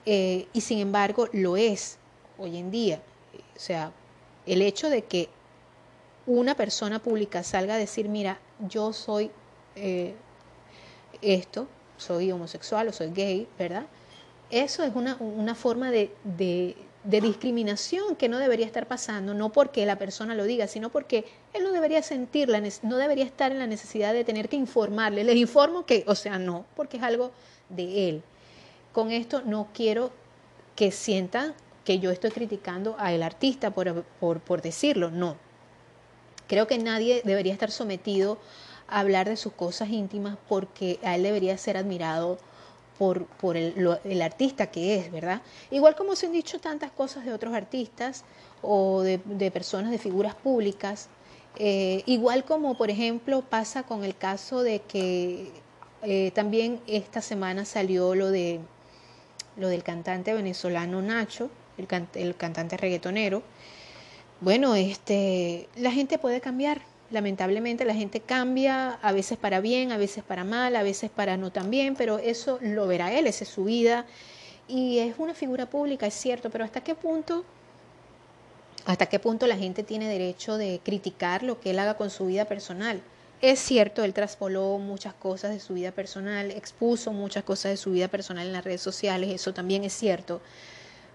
[0.04, 1.98] Eh, y sin embargo lo es
[2.38, 3.02] hoy en día.
[3.56, 3.92] O sea,
[4.46, 5.28] el hecho de que
[6.26, 8.38] una persona pública salga a decir, mira,
[8.68, 9.30] yo soy
[9.76, 10.14] eh,
[11.22, 11.66] esto,
[11.96, 13.86] soy homosexual o soy gay, ¿verdad?
[14.50, 19.50] Eso es una, una forma de, de, de discriminación que no debería estar pasando, no
[19.50, 23.58] porque la persona lo diga, sino porque él no debería sentirla, no debería estar en
[23.58, 25.24] la necesidad de tener que informarle.
[25.24, 27.32] Les informo que, o sea, no, porque es algo
[27.68, 28.22] de él.
[28.92, 30.10] Con esto no quiero
[30.74, 31.54] que sientan
[31.86, 35.36] que yo estoy criticando al artista por, por, decirlo, no.
[36.48, 38.38] Creo que nadie debería estar sometido
[38.88, 42.38] a hablar de sus cosas íntimas porque a él debería ser admirado
[42.98, 45.42] por, por el, artista que es, ¿verdad?
[45.70, 48.24] Igual como se han dicho tantas cosas de otros artistas
[48.62, 51.08] o de, personas, de figuras públicas,
[51.56, 55.52] eh, igual como por ejemplo pasa con el caso de que
[56.02, 58.60] eh, también esta semana salió lo de
[59.56, 63.42] lo del cantante venezolano Nacho, el, cantante reggaetonero.
[64.40, 69.96] Bueno, este, la gente puede cambiar, Lamentablemente la gente cambia, a veces para bien, a
[69.96, 73.44] veces para mal, a veces para no tan bien, pero eso lo verá él, esa
[73.44, 74.06] es su vida.
[74.66, 77.44] Y es una figura pública, es cierto, pero ¿hasta qué punto?
[78.86, 82.26] ¿Hasta qué punto la gente tiene derecho de criticar lo que él haga con su
[82.26, 83.00] vida personal?
[83.40, 87.92] Es cierto, él traspoló muchas cosas de su vida personal, expuso muchas cosas de su
[87.92, 90.40] vida personal en las redes sociales, eso también es cierto.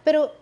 [0.05, 0.33] Pero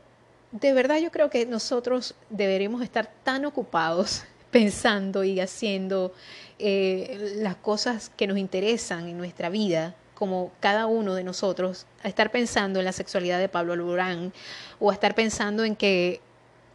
[0.51, 6.13] de verdad yo creo que nosotros deberíamos estar tan ocupados pensando y haciendo
[6.57, 12.07] eh, las cosas que nos interesan en nuestra vida, como cada uno de nosotros, a
[12.07, 14.33] estar pensando en la sexualidad de Pablo Alborán
[14.79, 16.19] o a estar pensando en que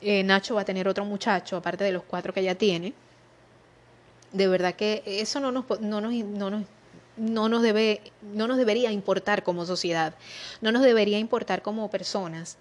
[0.00, 2.94] eh, Nacho va a tener otro muchacho, aparte de los cuatro que ya tiene.
[4.32, 6.64] De verdad que eso no nos, no nos, no nos,
[7.16, 10.14] no nos, debe, no nos debería importar como sociedad,
[10.60, 12.56] no nos debería importar como personas.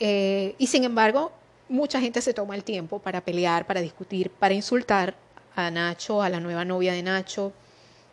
[0.00, 1.32] Eh, y sin embargo,
[1.68, 5.14] mucha gente se toma el tiempo para pelear, para discutir, para insultar
[5.56, 7.52] a Nacho, a la nueva novia de Nacho,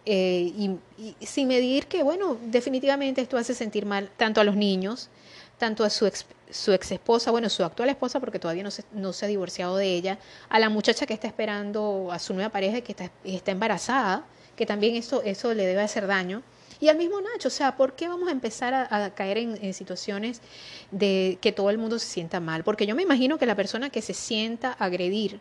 [0.05, 0.51] eh,
[0.97, 5.09] y, sin medir que, bueno, definitivamente esto hace sentir mal tanto a los niños,
[5.57, 8.83] tanto a su ex, su ex esposa, bueno, su actual esposa, porque todavía no se,
[8.93, 10.17] no se ha divorciado de ella,
[10.49, 14.65] a la muchacha que está esperando a su nueva pareja que está, está embarazada, que
[14.65, 16.41] también eso, eso le debe hacer daño.
[16.81, 20.41] Y al mismo Nacho, o sea, ¿por qué vamos a empezar a, caer en, situaciones
[20.89, 22.63] de que todo el mundo se sienta mal?
[22.63, 25.39] Porque yo me imagino que la persona que se sienta agredir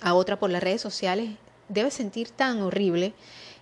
[0.00, 1.32] a otra por las redes sociales
[1.68, 3.12] debe sentir tan horrible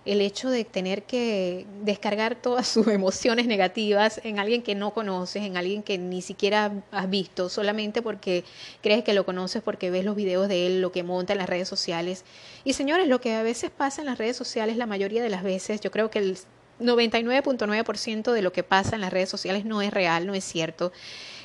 [0.07, 5.43] el hecho de tener que descargar todas sus emociones negativas en alguien que no conoces,
[5.43, 8.43] en alguien que ni siquiera has visto, solamente porque
[8.81, 11.49] crees que lo conoces, porque ves los videos de él, lo que monta en las
[11.49, 12.23] redes sociales.
[12.63, 15.43] Y señores, lo que a veces pasa en las redes sociales, la mayoría de las
[15.43, 16.37] veces, yo creo que el
[16.79, 20.93] 99.9% de lo que pasa en las redes sociales no es real, no es cierto.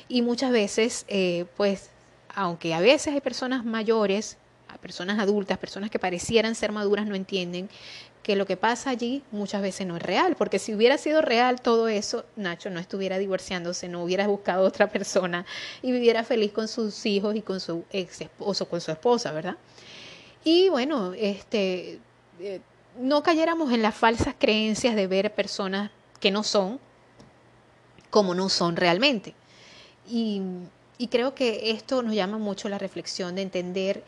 [0.07, 1.89] Y muchas veces, eh, pues,
[2.33, 4.37] aunque a veces hay personas mayores,
[4.81, 7.69] personas adultas, personas que parecieran ser maduras, no entienden
[8.23, 11.61] que lo que pasa allí muchas veces no es real, porque si hubiera sido real
[11.61, 15.45] todo eso, Nacho no estuviera divorciándose, no hubiera buscado otra persona
[15.81, 19.57] y viviera feliz con sus hijos y con su ex esposo, con su esposa, ¿verdad?
[20.45, 21.99] Y bueno, este,
[22.39, 22.61] eh,
[22.97, 26.79] no cayéramos en las falsas creencias de ver personas que no son
[28.09, 29.33] como no son realmente.
[30.07, 30.41] Y,
[30.97, 34.03] y creo que esto nos llama mucho la reflexión de entender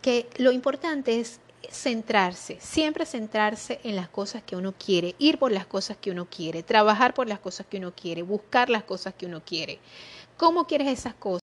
[0.00, 1.40] que lo importante es
[1.70, 6.26] centrarse, siempre centrarse en las cosas que uno quiere, ir por las cosas que uno
[6.26, 9.78] quiere, trabajar por las cosas que uno quiere, buscar las cosas que uno quiere.
[10.36, 11.42] ¿Cómo quieres esas cosas?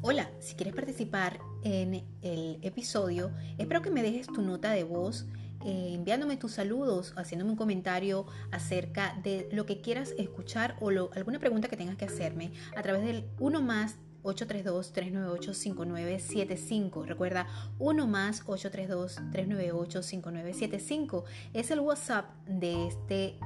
[0.00, 5.26] Hola, si quieres participar en el episodio, espero que me dejes tu nota de voz
[5.64, 11.38] eh, enviándome tus saludos, haciéndome un comentario acerca de lo que quieras escuchar o alguna
[11.38, 17.04] pregunta que tengas que hacerme a través del 1 más 832-398-5975.
[17.04, 17.46] Recuerda,
[17.78, 23.38] 1 más 832-398-5975 es el WhatsApp de este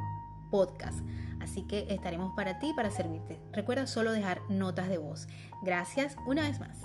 [0.50, 1.00] podcast.
[1.40, 3.38] Así que estaremos para ti, para servirte.
[3.52, 5.28] Recuerda solo dejar notas de voz.
[5.62, 6.78] Gracias una vez más.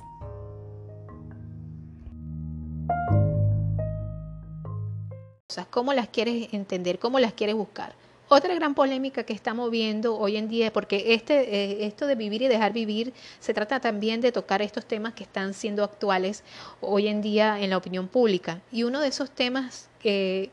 [5.69, 6.99] ¿Cómo las quieres entender?
[6.99, 7.93] ¿Cómo las quieres buscar?
[8.33, 12.41] Otra gran polémica que estamos viendo hoy en día, porque este, eh, esto de vivir
[12.41, 16.45] y dejar vivir se trata también de tocar estos temas que están siendo actuales
[16.79, 18.61] hoy en día en la opinión pública.
[18.71, 20.49] Y uno de esos temas que,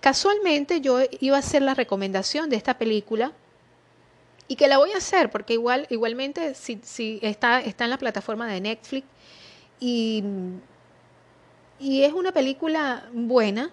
[0.00, 3.32] casualmente yo iba a hacer la recomendación de esta película
[4.48, 7.96] y que la voy a hacer porque igual igualmente si, si está, está en la
[7.96, 9.06] plataforma de Netflix
[9.80, 10.22] y,
[11.80, 13.72] y es una película buena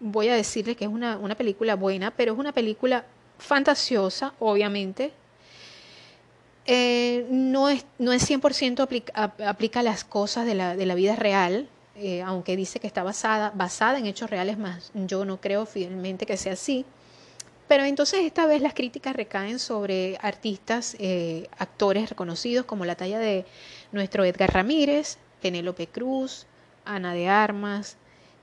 [0.00, 3.04] voy a decirle que es una, película buena, pero es una película
[3.38, 5.12] fantasiosa, obviamente.
[6.66, 11.16] Eh, no, es, no es 100% aplica, aplica las cosas de la, de la vida
[11.16, 15.66] real, eh, aunque dice que está basada, basada en hechos reales, más yo no creo
[15.66, 16.84] fielmente que sea así.
[17.68, 23.18] Pero entonces esta vez las críticas recaen sobre artistas, eh, actores reconocidos como la talla
[23.18, 23.44] de
[23.92, 26.46] nuestro Edgar Ramírez, Penélope Cruz,
[26.86, 27.97] Ana de Armas,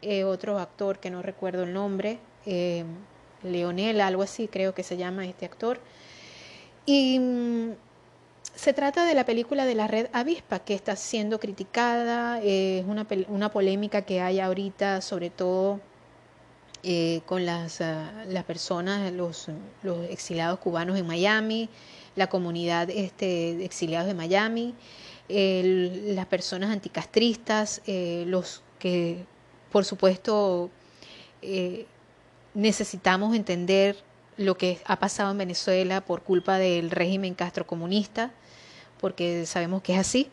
[0.05, 2.85] eh, otro actor que no recuerdo el nombre, eh,
[3.43, 5.79] Leonel, algo así creo que se llama este actor.
[6.85, 7.71] Y mm,
[8.55, 13.07] se trata de la película de la red Avispa, que está siendo criticada, es una,
[13.27, 15.79] una polémica que hay ahorita, sobre todo
[16.83, 19.47] eh, con las, ah, las personas, los,
[19.81, 21.67] los, exiliados cubanos en Miami,
[22.15, 24.75] la comunidad este, de exiliados de Miami,
[25.27, 29.25] las personas anticastristas, eh, los que
[29.75, 30.69] por supuesto
[31.41, 31.85] eh,
[32.53, 33.97] necesitamos entender
[34.37, 38.31] lo que ha pasado en Venezuela por culpa del régimen castrocomunista,
[39.01, 40.29] porque sabemos que es así.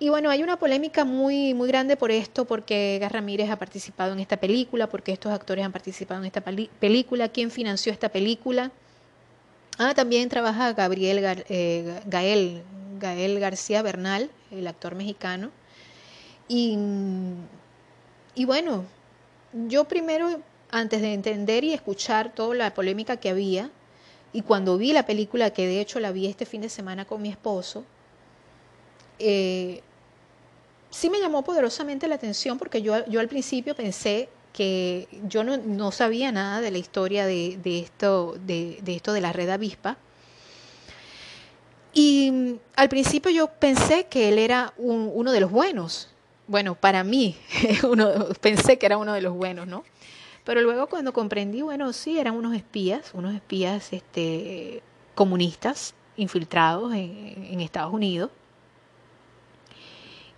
[0.00, 4.14] Y bueno, hay una polémica muy, muy grande por esto, porque Gas Ramírez ha participado
[4.14, 8.72] en esta película, porque estos actores han participado en esta película, quién financió esta película.
[9.78, 12.64] Ah, también trabaja Gabriel eh, Gael,
[12.98, 15.52] Gael García Bernal, el actor mexicano.
[16.48, 16.76] Y,
[18.40, 18.86] y bueno,
[19.68, 23.70] yo primero, antes de entender y escuchar toda la polémica que había,
[24.32, 27.20] y cuando vi la película, que de hecho la vi este fin de semana con
[27.20, 27.84] mi esposo,
[29.18, 29.82] eh,
[30.88, 35.92] sí me llamó poderosamente la atención porque yo, yo al principio pensé que yo no,
[35.92, 39.98] sabía nada de la historia de, esto, de, esto de la red avispa.
[41.92, 46.08] Y al principio yo pensé que él era uno de los buenos.
[46.50, 47.36] Bueno, para mí,
[47.88, 48.10] uno,
[48.40, 49.84] pensé que era uno de los buenos, ¿no?
[50.42, 54.82] Pero luego cuando comprendí, bueno, sí, eran unos espías, unos espías este,
[55.14, 58.32] comunistas infiltrados en Estados Unidos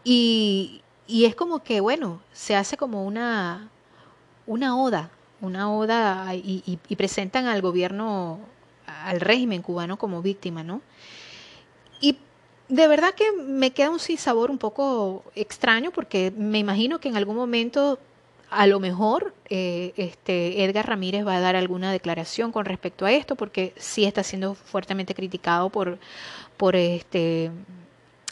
[0.05, 3.71] y, y es como que, bueno, se hace como una,
[4.47, 8.39] una oda, una oda y, y, presentan al gobierno,
[8.87, 10.83] al régimen cubano como víctima, ¿no?
[12.03, 12.19] Y
[12.73, 17.19] de verdad que me queda un sabor un poco extraño porque me imagino que en
[17.19, 17.99] algún momento
[18.49, 23.13] a lo mejor eh, este Edgar Ramírez va a dar alguna declaración con respecto a
[23.13, 25.99] esto porque sí está siendo fuertemente criticado por
[26.57, 27.51] por este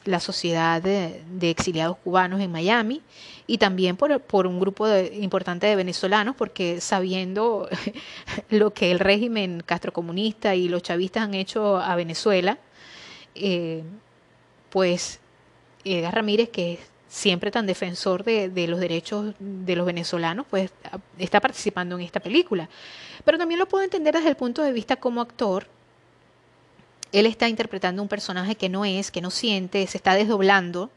[0.06, 3.02] la sociedad de, exiliados cubanos en Miami
[3.46, 4.88] y también por, por un grupo
[5.20, 7.68] importante de venezolanos, porque sabiendo
[8.48, 12.56] lo que el régimen castrocomunista y los chavistas han hecho a Venezuela,
[13.34, 13.82] eh,
[14.70, 15.20] pues
[15.84, 20.70] Edgar Ramírez, que es siempre tan defensor de, los derechos de los venezolanos, pues
[21.18, 22.68] está participando en esta película.
[23.24, 25.66] Pero también lo puedo entender desde el punto de vista como actor,
[27.12, 30.90] él está interpretando un personaje que no es, que no siente, se está desdoblando,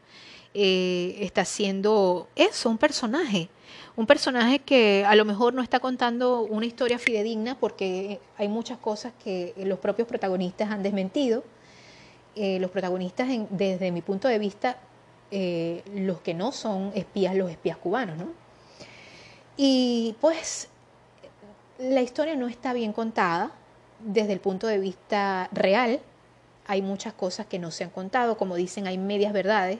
[0.54, 3.48] eh, está haciendo eso, un personaje.
[3.96, 8.78] Un personaje que a lo mejor no está contando una historia fidedigna porque hay muchas
[8.78, 11.44] cosas que los propios protagonistas han desmentido.
[12.36, 14.76] Eh, los protagonistas, desde mi punto de vista,
[15.30, 18.26] eh, los que no son espías, los espías cubanos, ¿no?
[19.56, 20.68] Y pues
[21.78, 23.52] la historia no está bien contada,
[24.00, 26.00] desde el punto de vista real,
[26.66, 29.78] hay muchas cosas que no se han contado, como dicen, hay medias verdades.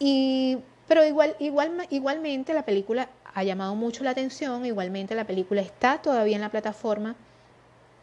[0.00, 5.60] Y, pero igual, igual, igualmente la película ha llamado mucho la atención, igualmente la película
[5.60, 7.14] está todavía en la plataforma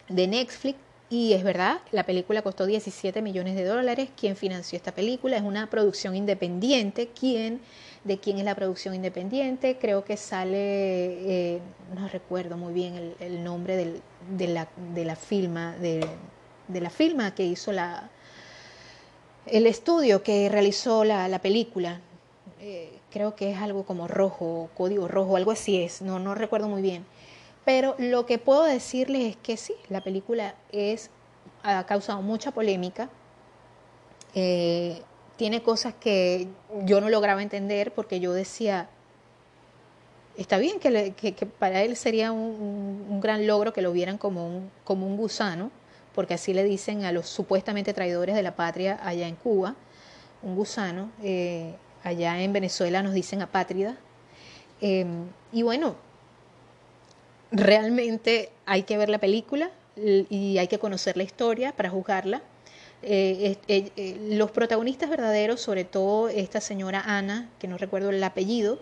[0.07, 0.77] de Netflix
[1.09, 4.09] y es verdad, la película costó 17 millones de dólares.
[4.19, 5.37] ¿Quién financió esta película?
[5.37, 7.09] Es una producción independiente.
[7.17, 7.61] ¿Quién?
[8.03, 9.77] ¿De quién es la producción independiente?
[9.79, 11.59] Creo que sale, eh,
[11.95, 15.05] no recuerdo muy bien el, nombre de, la, de
[16.67, 18.09] de, la filma que hizo la,
[19.45, 21.99] el estudio que realizó la, película.
[22.59, 26.67] Eh, creo que es algo como rojo, código rojo, algo así es, no, no recuerdo
[26.67, 27.05] muy bien.
[27.65, 31.09] Pero lo que puedo decirles es que sí, la película es,
[31.63, 33.09] ha causado mucha polémica.
[34.35, 35.01] Eh,
[35.37, 36.47] tiene cosas que
[36.83, 38.89] yo no lograba entender porque yo decía,
[40.37, 45.07] está bien que, para él sería un, gran logro que lo vieran como un, como
[45.07, 45.71] un gusano,
[46.13, 49.75] porque así le dicen a los supuestamente traidores de la patria allá en Cuba,
[50.41, 51.73] un gusano, eh,
[52.03, 53.97] allá en Venezuela nos dicen apátrida.
[54.81, 55.05] Eh,
[55.51, 55.95] y bueno,
[57.53, 62.41] realmente hay que ver la película y hay que conocer la historia para juzgarla.
[63.03, 68.79] Eh, eh, los protagonistas verdaderos, sobre todo esta señora Ana, que no recuerdo el apellido,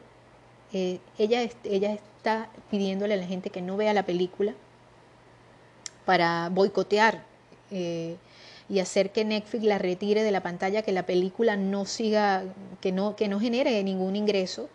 [0.74, 4.53] eh, ella, ella está pidiéndole a la gente que no vea la película
[6.05, 7.24] para boicotear
[7.72, 12.43] y hacer que Netflix la retire de la pantalla, que la película no siga,
[12.80, 14.69] que no, que no genere ningún ingreso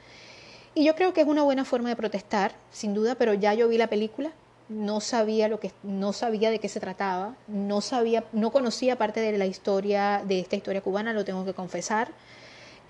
[0.77, 3.67] y yo creo que es una buena forma de protestar, sin duda, pero ya yo
[3.67, 4.31] vi la película
[4.69, 9.21] no sabía lo que no sabía de qué se trataba, no sabía, no conocía parte
[9.21, 12.11] de la historia de esta historia cubana, lo tengo que confesar.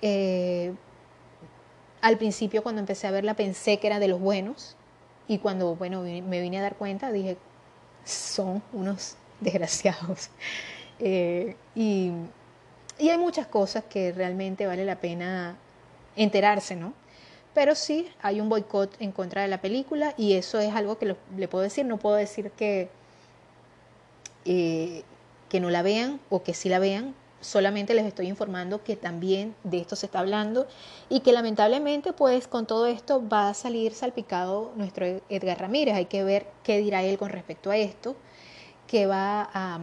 [0.00, 0.72] Eh,
[2.00, 4.76] al principio cuando empecé a verla pensé que era de los buenos
[5.26, 7.38] y cuando bueno me vine a dar cuenta dije
[8.04, 10.28] son unos desgraciados
[10.98, 12.12] eh, y,
[12.98, 15.56] y hay muchas cosas que realmente vale la pena
[16.14, 16.92] enterarse, ¿no?
[17.56, 21.16] Pero sí hay un boicot en contra de la película y eso es algo que
[21.38, 21.86] le puedo decir.
[21.86, 22.90] No puedo decir que,
[24.44, 25.04] eh,
[25.48, 27.14] que no la vean o que sí la vean.
[27.40, 30.66] Solamente les estoy informando que también de esto se está hablando
[31.08, 35.94] y que lamentablemente pues con todo esto va a salir salpicado nuestro Edgar Ramírez.
[35.94, 38.16] Hay que ver qué dirá él con respecto a esto,
[38.86, 39.78] qué va a,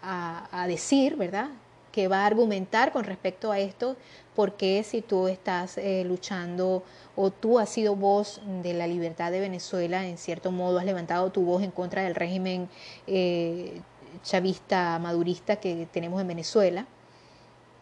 [0.00, 1.50] a, a decir, ¿verdad?
[1.98, 3.96] que va a argumentar con respecto a esto,
[4.38, 6.84] porque si tú estás eh, luchando
[7.16, 11.32] o tú has sido voz de la libertad de Venezuela, en cierto modo has levantado
[11.32, 12.68] tu voz en contra del régimen
[13.08, 13.80] eh,
[14.22, 16.86] chavista, madurista que tenemos en Venezuela,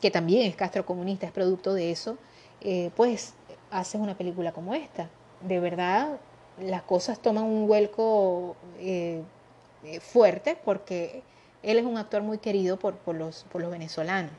[0.00, 2.16] que también es castrocomunista, es producto de eso,
[2.62, 3.34] eh, pues
[3.70, 5.11] haces una película como esta.
[5.42, 6.18] De verdad,
[6.59, 8.57] las cosas toman un vuelco
[10.00, 11.22] fuerte porque
[11.62, 14.32] él es un actor muy querido por, los, por los, venezolanos.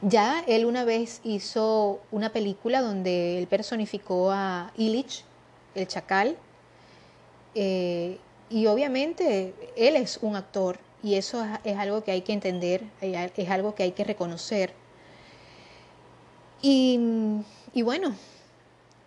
[0.00, 5.24] Ya él una vez hizo una película donde él personificó a Illich,
[5.74, 6.36] el chacal,
[7.54, 8.18] eh,
[8.48, 13.50] y obviamente él es un actor y eso es, algo que hay que entender, es
[13.50, 14.72] algo que hay que reconocer.
[16.60, 16.98] Y,
[17.82, 18.14] bueno,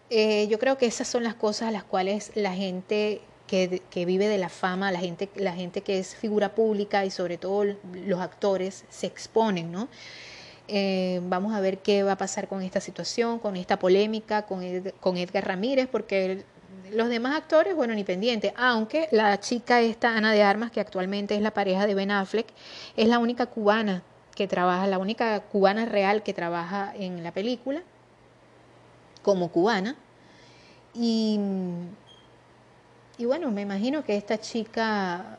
[0.10, 4.28] eh, yo creo que esas son las cosas a las cuales la gente que, vive
[4.28, 7.66] de la fama, la gente, la gente que es figura pública y sobre todo
[8.06, 9.90] los actores se exponen, ¿no?
[10.74, 14.64] Eh, vamos a ver qué va a pasar con esta situación, con esta polémica, con,
[15.02, 16.46] con Edgar Ramírez, porque
[16.92, 21.36] los demás actores, bueno, ni pendiente, aunque la chica esta, Ana de Armas, que actualmente
[21.36, 22.48] es la pareja de Ben Affleck,
[22.96, 24.04] es la única cubana
[24.36, 27.82] que trabaja, la única cubana real que trabaja en la película,
[29.22, 29.96] como cubana.
[30.94, 31.40] Y
[33.22, 35.38] y bueno, me imagino que esta chica,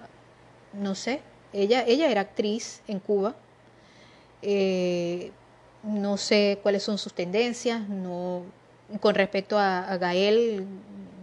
[0.72, 1.20] no sé,
[1.52, 3.34] ella, ella era actriz en Cuba.
[4.42, 5.30] Eh,
[5.82, 8.42] no sé cuáles son sus tendencias, no,
[9.00, 10.66] con respecto a, Gael,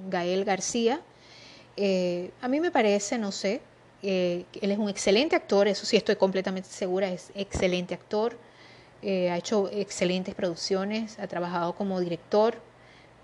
[0.09, 1.01] Gael García.
[1.77, 3.61] Eh, a mí me parece, no sé,
[4.03, 8.37] eh, él es un excelente actor, eso sí estoy completamente segura, es excelente actor,
[9.01, 12.55] ha hecho excelentes producciones, ha trabajado como director,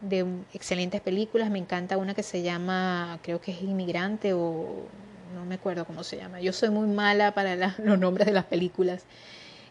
[0.02, 1.50] de excelentes películas.
[1.50, 4.88] Me encanta una que se llama, creo que es Inmigrante o
[5.34, 6.40] no me acuerdo cómo se llama.
[6.40, 9.04] Yo soy muy mala para los nombres de las películas.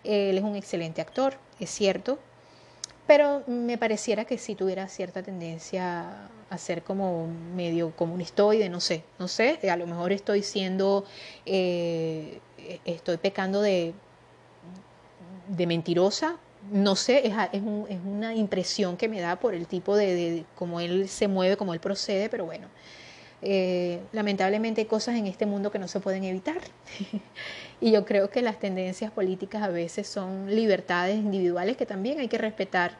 [0.04, 2.18] Él es un excelente actor, es cierto,
[3.06, 9.02] pero me pareciera que sí tuviera cierta tendencia a ser como medio comunistoide, no sé,
[9.18, 11.04] no sé, a lo mejor estoy siendo,
[11.46, 12.38] eh,
[12.84, 13.92] estoy pecando de,
[15.48, 16.36] de mentirosa,
[16.70, 21.08] no sé, es, es, una impresión que me da por el tipo de, cómo él
[21.08, 22.68] se mueve, cómo él procede, pero bueno,
[23.42, 26.56] eh, lamentablemente hay cosas en este mundo que no se pueden evitar.
[27.80, 32.28] y yo creo que las tendencias políticas a veces son libertades individuales que también hay
[32.28, 32.96] que respetar,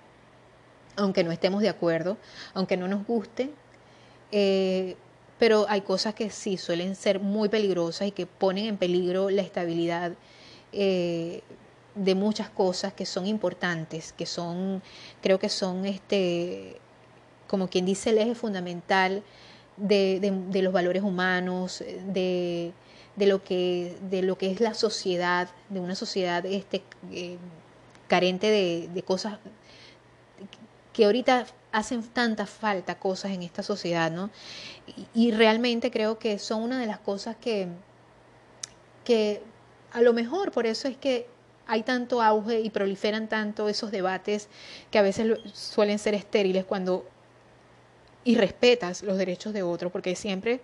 [0.97, 2.17] aunque no estemos de acuerdo,
[2.55, 3.51] aunque no nos gusten.
[4.33, 4.97] Eh,
[5.39, 9.43] pero hay cosas que sí suelen ser muy peligrosas y que ponen en peligro la
[9.43, 10.13] estabilidad
[10.73, 11.43] eh,
[11.95, 14.83] de muchas cosas que son importantes, que son,
[15.23, 16.81] creo que son, este,
[17.47, 19.23] como quien dice, el eje fundamental
[19.77, 22.73] de, los valores humanos, de,
[23.17, 27.39] lo que, de lo que es la sociedad, de una sociedad este, eh,
[28.09, 29.39] carente de, cosas
[30.93, 34.31] que ahorita hacen tanta falta cosas en esta sociedad, ¿no?
[34.87, 37.69] Y, y, realmente creo que son una de las cosas que,
[39.05, 39.43] que
[39.93, 41.27] a lo mejor por eso es que
[41.67, 44.49] hay tanto auge y proliferan tanto esos debates
[44.91, 47.07] que a veces suelen ser estériles cuando
[48.25, 50.61] y respetas los derechos de otro, porque siempre,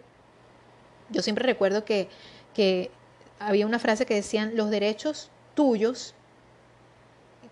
[1.10, 2.08] yo siempre recuerdo que,
[2.54, 2.90] que
[3.38, 6.14] había una frase que decían, los derechos tuyos,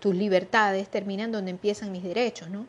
[0.01, 2.67] tus libertades terminan donde empiezan mis derechos, ¿no?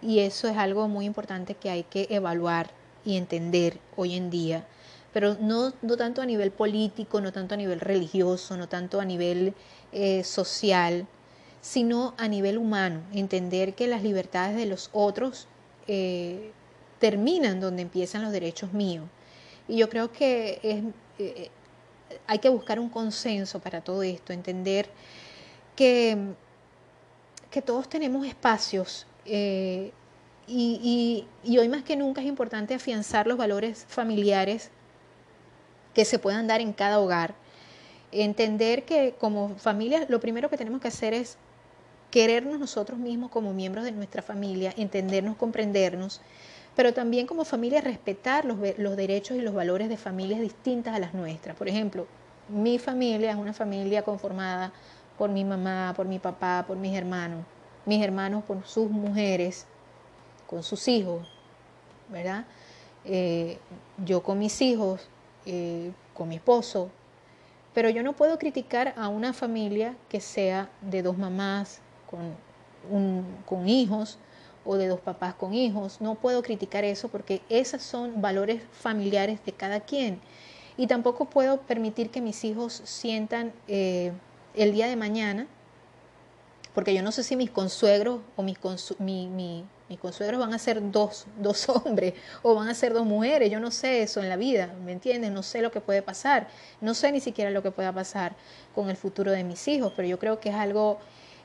[0.00, 2.70] Y eso es algo muy importante que hay que evaluar
[3.04, 4.66] y entender hoy en día
[5.12, 9.04] pero no, no tanto a nivel político, no tanto a nivel religioso, no tanto a
[9.04, 9.54] nivel
[9.92, 11.06] eh, social,
[11.60, 15.48] sino a nivel humano, entender que las libertades de los otros
[15.86, 16.52] eh,
[16.98, 19.06] terminan donde empiezan los derechos míos.
[19.66, 20.84] Y yo creo que es,
[21.18, 21.50] eh,
[22.26, 24.88] hay que buscar un consenso para todo esto, entender
[25.76, 26.16] que,
[27.50, 29.06] que todos tenemos espacios
[30.48, 34.70] y, hoy más que nunca es importante afianzar los valores familiares
[35.94, 37.34] que se puedan dar en cada hogar.
[38.10, 41.36] Entender que como familia lo primero que tenemos que hacer es
[42.10, 46.22] querernos nosotros mismos como miembros de nuestra familia, entendernos, comprendernos,
[46.78, 51.00] pero también como familia respetar los, los derechos y los valores de familias distintas a
[51.00, 51.56] las nuestras.
[51.56, 52.06] Por ejemplo,
[52.48, 54.72] mi familia es una familia conformada
[55.18, 57.44] por mi mamá, por mi papá, por mis hermanos,
[57.84, 59.66] mis hermanos por sus mujeres,
[60.46, 61.28] con sus hijos,
[62.10, 62.44] ¿verdad?
[63.04, 63.58] Eh,
[64.06, 65.08] yo con mis hijos,
[65.46, 66.92] eh, con mi esposo,
[67.74, 72.36] pero yo no puedo criticar a una familia que sea de dos mamás con,
[73.46, 74.16] con hijos
[74.68, 76.02] o de dos papás con hijos.
[76.02, 80.20] No puedo criticar eso porque esos son valores familiares de cada quien.
[80.76, 84.12] Y tampoco puedo permitir que mis hijos sientan eh,
[84.54, 85.46] el día de mañana,
[86.74, 88.58] porque yo no sé si mis consuegros o mis,
[88.98, 92.12] mi, mis consuegros van a ser dos, dos hombres
[92.42, 93.50] o van a ser dos mujeres.
[93.50, 95.32] Yo no sé eso en la vida, ¿me entiendes?
[95.32, 96.48] No sé lo que puede pasar.
[96.82, 98.36] No sé ni siquiera lo que pueda pasar
[98.74, 100.98] con el futuro de mis hijos, pero yo creo que es algo,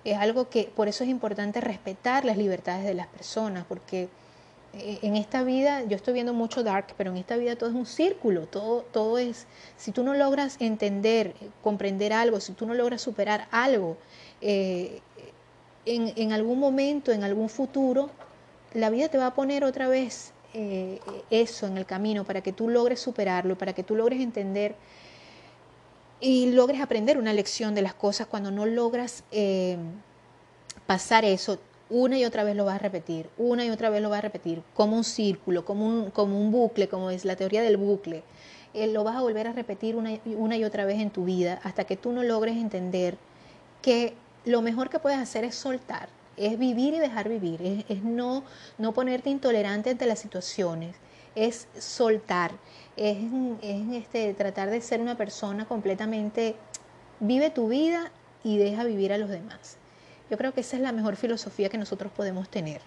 [0.04, 4.10] es algo que por eso es importante respetar las libertades de las personas, porque
[4.74, 7.76] eh, en esta vida, yo estoy viendo mucho dark, pero en esta vida todo es
[7.76, 9.46] un círculo, todo, todo es,
[9.78, 13.98] si tú no logras entender, comprender algo, si tú no logras superar algo,
[14.42, 15.02] eh,
[15.86, 18.10] en, en, algún momento, en algún futuro,
[18.74, 21.00] la vida te va a poner otra vez eh,
[21.32, 24.76] eso en el camino para que tú logres superarlo, para que tú logres entender
[26.24, 29.78] y logres aprender una lección de las cosas cuando no logras eh,
[30.88, 31.60] pasar eso.
[31.90, 34.22] Una y otra vez lo vas a repetir, una y otra vez lo vas a
[34.22, 38.24] repetir, como un círculo, como un, como un bucle, como es la teoría del bucle.
[38.74, 41.60] Eh, lo vas a volver a repetir una, una y otra vez en tu vida
[41.62, 43.18] hasta que tú no logres entender
[43.82, 44.14] que
[44.46, 46.08] lo mejor que puedes hacer es soltar,
[46.38, 48.44] es vivir y dejar vivir, es, no,
[48.78, 50.96] no ponerte intolerante ante las situaciones,
[51.36, 52.52] es soltar,
[52.96, 53.18] es,
[53.92, 56.56] este, tratar de ser una persona completamente,
[57.20, 58.12] vive tu vida
[58.44, 59.78] y deja vivir a los demás.
[60.30, 62.82] Yo creo que esa es la mejor filosofía que nosotros podemos tener.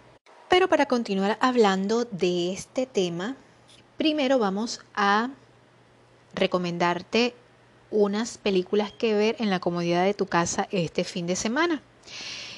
[0.48, 3.36] Pero para continuar hablando de este tema,
[3.96, 5.30] primero vamos a
[6.34, 7.34] recomendarte
[7.90, 11.82] unas películas que ver en la comodidad de tu casa este fin de semana.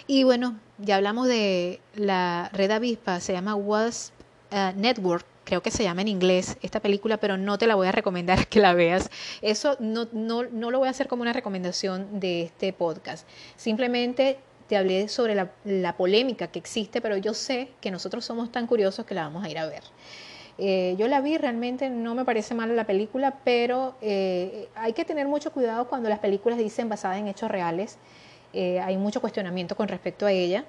[0.07, 4.13] Y bueno, ya hablamos de la red avispa, se llama Wasp
[4.53, 7.89] uh, Network, creo que se llama en inglés esta película, pero no te la voy
[7.89, 9.11] a recomendar que la veas.
[9.41, 13.27] Eso no, no, no lo voy a hacer como una recomendación de este podcast.
[13.57, 14.37] Simplemente
[14.69, 18.67] te hablé sobre la, la, polémica que existe, pero yo sé que nosotros somos tan
[18.67, 19.83] curiosos que la vamos a ir a ver.
[20.59, 25.07] Eh, yo la vi, realmente no me parece mala la película, pero eh, hay que
[25.07, 27.97] tener mucho cuidado cuando las películas dicen basadas en hechos reales.
[28.53, 30.67] Eh, hay mucho cuestionamiento con respecto a ella.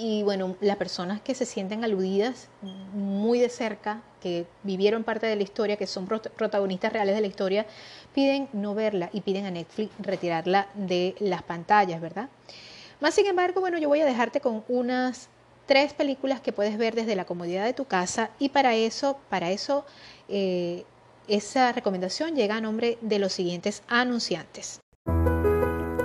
[0.00, 2.48] Y bueno, las personas que se sienten aludidas
[2.92, 7.26] muy de cerca, que vivieron parte de la historia, que son protagonistas reales de la
[7.26, 7.66] historia,
[8.14, 12.28] piden no verla y piden a Netflix retirarla de las pantallas, ¿verdad?
[13.00, 15.28] Más sin embargo, bueno, yo voy a dejarte con unas
[15.66, 19.50] tres películas que puedes ver desde la comodidad de tu casa y para eso, para
[19.50, 19.84] eso,
[20.28, 20.84] eh,
[21.26, 24.78] esa recomendación llega a nombre de los siguientes anunciantes.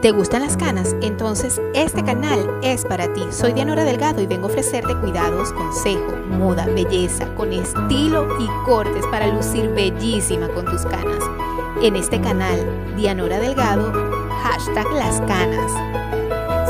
[0.04, 0.98] ¿Te gustan las canas?
[1.02, 3.22] Entonces este canal es para ti.
[3.32, 9.06] Soy Dianora Delgado y vengo a ofrecerte cuidados, consejo, moda, belleza, con estilo y cortes
[9.06, 11.24] para lucir bellísima con tus canas.
[11.82, 12.60] En este canal,
[12.98, 13.94] Dianora Delgado,
[14.44, 15.72] hashtag las canas.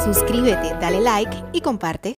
[0.06, 2.18] Suscríbete, dale like y comparte.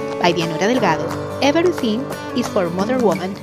[0.21, 1.07] by Dianora Delgado.
[1.41, 1.99] Everything
[2.35, 3.33] is for Mother Woman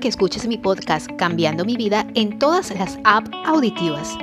[0.00, 4.16] que escuches mi podcast Cambiando mi vida en todas las apps auditivas.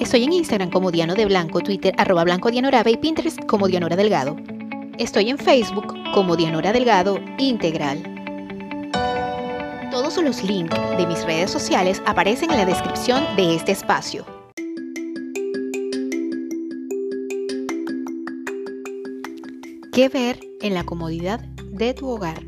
[0.00, 3.96] Estoy en Instagram como Diano de Blanco, Twitter arroba Blanco Dianoraba y Pinterest como Dianora
[3.96, 4.36] Delgado.
[4.98, 8.02] Estoy en Facebook como Dianora Delgado Integral.
[9.90, 14.37] Todos los links de mis redes sociales aparecen en la descripción de este espacio.
[19.98, 22.44] ¿Qué ver en la comodidad de tu hogar?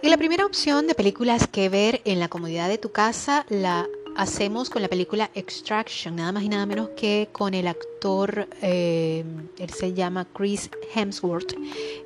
[0.00, 3.86] Y la primera opción de películas que ver en la comodidad de tu casa la
[4.16, 9.24] hacemos con la película Extraction, nada más y nada menos que con el actor, eh,
[9.58, 11.54] él se llama Chris Hemsworth,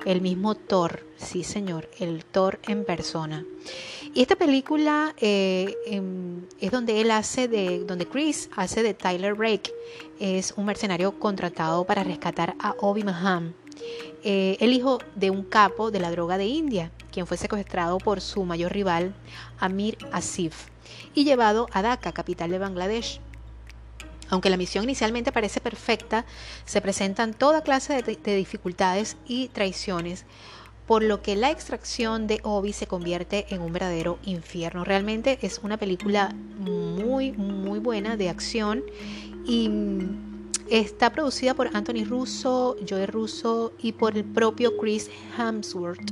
[0.05, 3.45] el mismo Thor, sí señor, el Thor en persona.
[4.13, 9.37] Y esta película eh, em, es donde él hace de, donde Chris hace de Tyler
[9.37, 9.71] Rake,
[10.19, 13.53] es un mercenario contratado para rescatar a Obi Maham,
[14.23, 18.21] eh, el hijo de un capo de la droga de India, quien fue secuestrado por
[18.21, 19.13] su mayor rival,
[19.59, 20.67] Amir Asif,
[21.13, 23.21] y llevado a Dhaka, capital de Bangladesh.
[24.29, 26.25] Aunque la misión inicialmente parece perfecta,
[26.65, 30.25] se presentan toda clase de, dificultades y traiciones,
[30.85, 34.83] por lo que la extracción de Obi se convierte en un verdadero infierno.
[34.83, 38.83] Realmente es una película muy, muy buena de acción
[39.45, 39.69] y
[40.69, 46.11] Está producida por Anthony Russo, Joe Russo y por el propio Chris Hemsworth.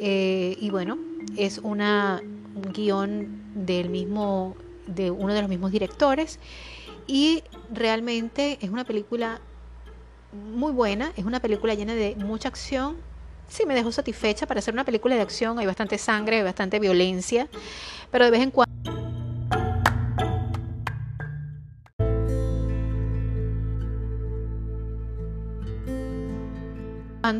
[0.00, 0.96] Eh, y bueno,
[1.36, 2.22] es una,
[2.54, 4.54] un guion del mismo,
[4.86, 6.38] de uno de los mismos directores.
[7.08, 9.40] Y realmente es una película
[10.32, 12.96] muy buena, es una película llena de mucha acción.
[13.48, 15.58] Sí, me dejó satisfecha para hacer una película de acción.
[15.58, 17.48] Hay bastante sangre, hay bastante violencia,
[18.12, 18.99] pero de vez en cuando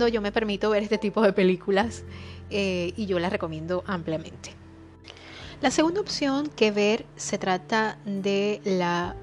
[0.09, 2.05] yo me permito ver este tipo de películas
[2.51, 4.55] eh, y yo las recomiendo ampliamente.
[5.61, 9.14] La segunda opción que ver se trata de la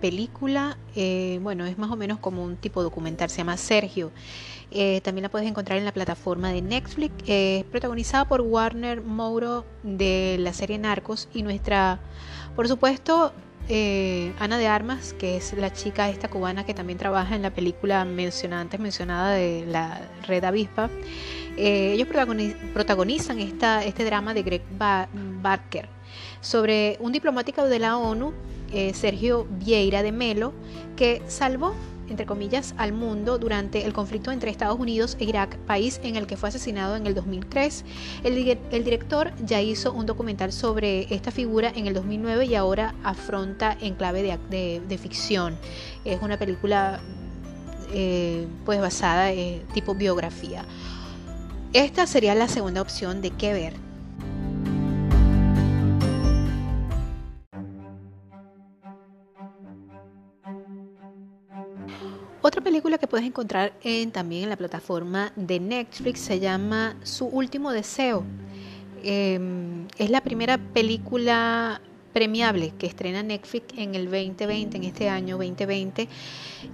[0.00, 4.12] película, eh, bueno, es más o menos como un tipo documental, se llama Sergio.
[4.70, 9.64] Eh, también la puedes encontrar en la plataforma de Netflix, es protagonizada por Warner Mouro
[9.82, 12.00] de la serie Narcos y nuestra,
[12.56, 13.32] por supuesto,
[13.68, 17.50] eh, Ana de Armas, que es la chica esta cubana que también trabaja en la
[17.50, 20.90] película mencionada antes mencionada de la Red Avispa.
[21.56, 22.08] Eh, ellos
[22.72, 24.62] protagonizan esta, este drama de Greg
[25.40, 25.88] Barker
[26.40, 28.32] sobre un diplomático de la ONU,
[28.72, 30.52] eh, Sergio Vieira de Melo,
[30.96, 31.74] que salvó
[32.08, 36.26] entre comillas, al mundo durante el conflicto entre Estados Unidos e Irak, país en el
[36.26, 37.84] que fue asesinado en el 2003.
[38.24, 43.76] El, director ya hizo un documental sobre esta figura en el 2009 y ahora afronta
[43.80, 45.56] en clave de, ficción.
[46.04, 47.00] Es una película
[47.92, 50.64] eh, pues basada en tipo biografía.
[51.72, 53.83] Esta sería la segunda opción de qué ver.
[62.46, 67.24] Otra película que puedes encontrar en, también en la plataforma de Netflix se llama Su
[67.24, 68.22] último deseo.
[69.02, 71.80] Em, es la primera película
[72.12, 76.06] premiable que estrena Netflix en el 2020, en este año 2020.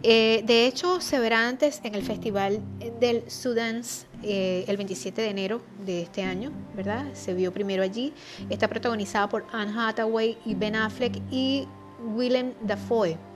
[0.03, 2.61] Eh, de hecho, se verá antes en el Festival
[2.99, 7.07] del Sudans eh, el 27 de enero de este año, ¿verdad?
[7.13, 8.13] Se vio primero allí.
[8.49, 11.69] Está protagonizada por Anne Hathaway y Ben Affleck y
[12.17, 13.30] Willem Dafoe.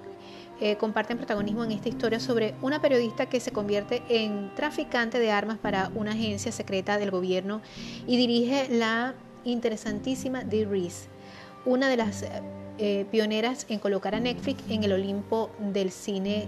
[0.61, 5.32] Eh, comparten protagonismo en esta historia sobre una periodista que se convierte en traficante de
[5.32, 7.61] armas para una agencia secreta del gobierno
[8.07, 11.09] y dirige la interesantísima The Reese,
[11.66, 12.24] una de las
[12.78, 16.46] eh, pioneras en colocar a Netflix en el Olimpo del cine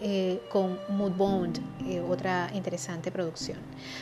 [0.00, 1.60] eh, con Moodbound,
[2.08, 3.58] otra interesante producción.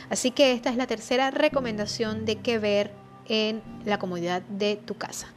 [0.09, 2.91] Así que esta es la tercera recomendación de qué ver
[3.27, 5.27] en la comodidad de tu casa.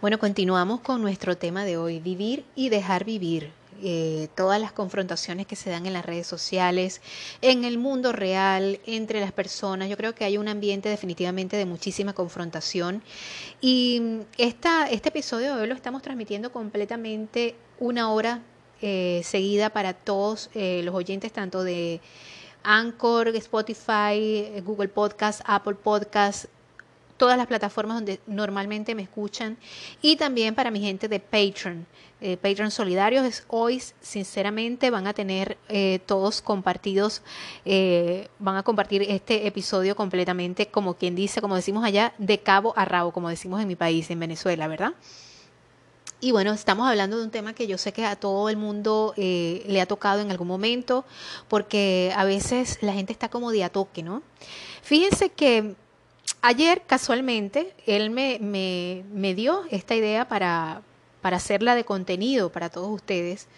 [0.00, 3.50] Bueno, continuamos con nuestro tema de hoy, vivir y dejar vivir.
[3.82, 7.00] Eh, todas las confrontaciones que se dan en las redes sociales,
[7.42, 9.88] en el mundo real, entre las personas.
[9.88, 13.02] Yo creo que hay un ambiente definitivamente de muchísima confrontación.
[13.60, 18.40] Y esta, este episodio de hoy lo estamos transmitiendo completamente una hora
[18.80, 22.00] eh, seguida para todos eh, los oyentes, tanto de
[22.62, 26.44] Anchor, Spotify, Google Podcast, Apple Podcast,
[27.18, 29.58] todas las plataformas donde normalmente me escuchan
[30.00, 31.86] y también para mi gente de Patreon.
[32.20, 37.22] Eh, Patreon Solidarios hoy sinceramente van a tener eh, todos compartidos,
[37.64, 42.72] eh, van a compartir este episodio completamente como quien dice, como decimos allá, de cabo
[42.76, 44.94] a rabo, como decimos en mi país, en Venezuela, ¿verdad?
[46.20, 49.14] Y bueno, estamos hablando de un tema que yo sé que a todo el mundo
[49.16, 51.04] le ha tocado en algún momento,
[51.46, 54.24] porque a veces la gente está como de a toque, ¿no?
[54.82, 55.76] Fíjense que
[56.42, 60.82] Ayer, casualmente, él me, me, dio esta idea para,
[61.20, 63.48] para hacerla de contenido para todos ustedes,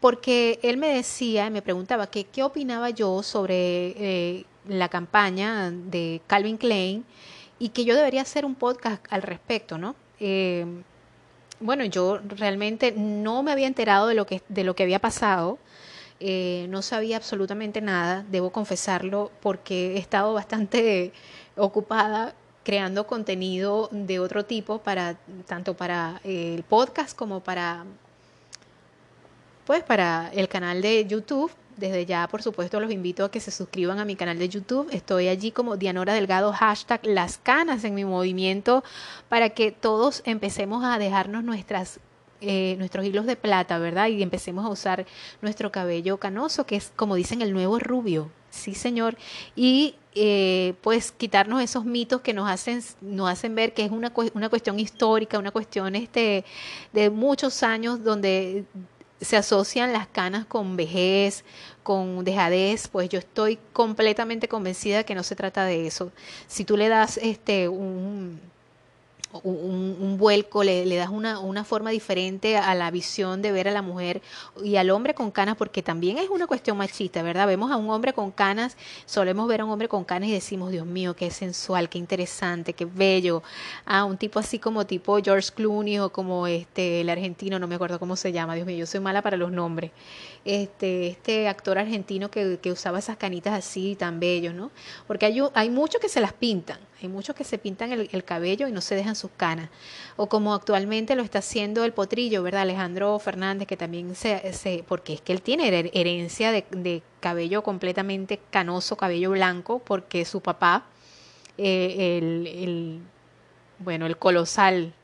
[0.00, 6.20] porque él me decía, me preguntaba que qué opinaba yo sobre eh, la campaña de
[6.26, 7.04] Calvin Klein
[7.58, 9.94] y que yo debería hacer un podcast al respecto, ¿no?
[10.18, 10.64] Eh,
[11.60, 15.58] bueno, yo realmente no me había enterado de lo que, de lo que había pasado.
[16.20, 21.12] Eh, no sabía absolutamente nada, debo confesarlo, porque he estado bastante
[21.56, 27.84] ocupada creando contenido de otro tipo para tanto para el podcast como para
[29.66, 31.52] pues para el canal de YouTube.
[31.76, 34.88] Desde ya, por supuesto, los invito a que se suscriban a mi canal de YouTube.
[34.90, 38.84] Estoy allí como Dianora Delgado, hashtag las canas en mi movimiento,
[39.30, 42.00] para que todos empecemos a dejarnos nuestras
[42.42, 44.08] eh, nuestros hilos de plata, ¿verdad?
[44.08, 45.06] Y empecemos a usar
[45.42, 48.30] nuestro cabello canoso, que es, como dicen, el nuevo rubio.
[48.50, 49.16] Sí, señor.
[49.56, 54.12] Y eh, pues quitarnos esos mitos que nos hacen, nos hacen ver que es una,
[54.34, 56.44] una cuestión histórica, una cuestión este,
[56.92, 58.64] de muchos años donde
[59.20, 61.44] se asocian las canas con vejez,
[61.82, 66.10] con dejadez, pues yo estoy completamente convencida que no se trata de eso.
[66.46, 68.40] Si tú le das este un
[69.32, 73.70] un, vuelco, le, le das una, una, forma diferente a la visión de ver a
[73.70, 74.22] la mujer
[74.62, 77.46] y al hombre con canas, porque también es una cuestión machista, ¿verdad?
[77.46, 78.76] Vemos a un hombre con canas,
[79.06, 82.72] solemos ver a un hombre con canas y decimos, Dios mío, qué sensual, qué interesante,
[82.72, 83.42] qué bello.
[83.86, 87.76] A un tipo así como tipo George Clooney o como este el argentino, no me
[87.76, 89.92] acuerdo cómo se llama, Dios mío, yo soy mala para los nombres.
[90.44, 94.70] Este, este actor argentino que, que usaba esas canitas así tan bellos, ¿no?
[95.06, 98.68] Porque hay, hay muchos que se las pintan hay muchos que se pintan el, cabello
[98.68, 99.70] y no se dejan sus canas.
[100.16, 102.62] O como actualmente lo está haciendo el potrillo, ¿verdad?
[102.62, 108.96] Alejandro Fernández, que también se, porque es que él tiene herencia de, cabello completamente canoso,
[108.96, 110.86] cabello blanco, porque su papá,
[111.58, 113.00] eh, el,
[113.78, 114.94] bueno, el colosal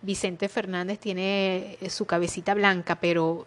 [0.00, 3.46] Vicente Fernández tiene eh, su cabecita blanca, pero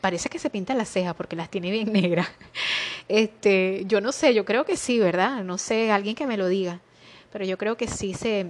[0.00, 2.28] parece que se pinta las cejas porque las tiene bien negras.
[3.08, 5.42] Este, yo no sé, yo creo que sí, ¿verdad?
[5.44, 6.80] No sé, alguien que me lo diga
[7.32, 8.46] pero yo creo que sí se,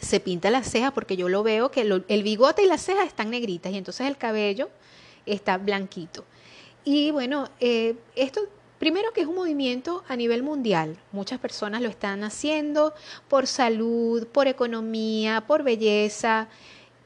[0.00, 3.30] se pinta la ceja porque yo lo veo que el bigote y las cejas están
[3.30, 4.70] negritas y entonces el cabello
[5.26, 6.24] está blanquito.
[6.84, 8.42] Y bueno, eh, esto
[8.78, 10.98] primero que es un movimiento a nivel mundial.
[11.12, 12.92] Muchas personas lo están haciendo
[13.28, 16.48] por salud, por economía, por belleza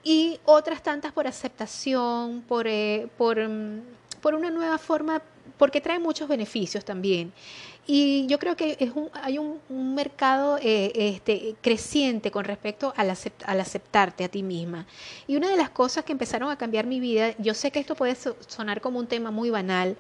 [0.03, 3.83] y otras tantas por aceptación, por, eh, por, mm,
[4.21, 5.23] por una nueva forma,
[5.57, 7.33] porque trae muchos beneficios también.
[7.91, 9.61] Y yo creo que es un, hay un,
[9.95, 13.09] mercado eh, este, creciente con respecto al,
[13.47, 14.87] al, aceptarte a ti misma.
[15.27, 17.95] Y una de las cosas que empezaron a cambiar mi vida, yo sé que esto
[17.95, 19.97] puede sonar como un tema muy banal,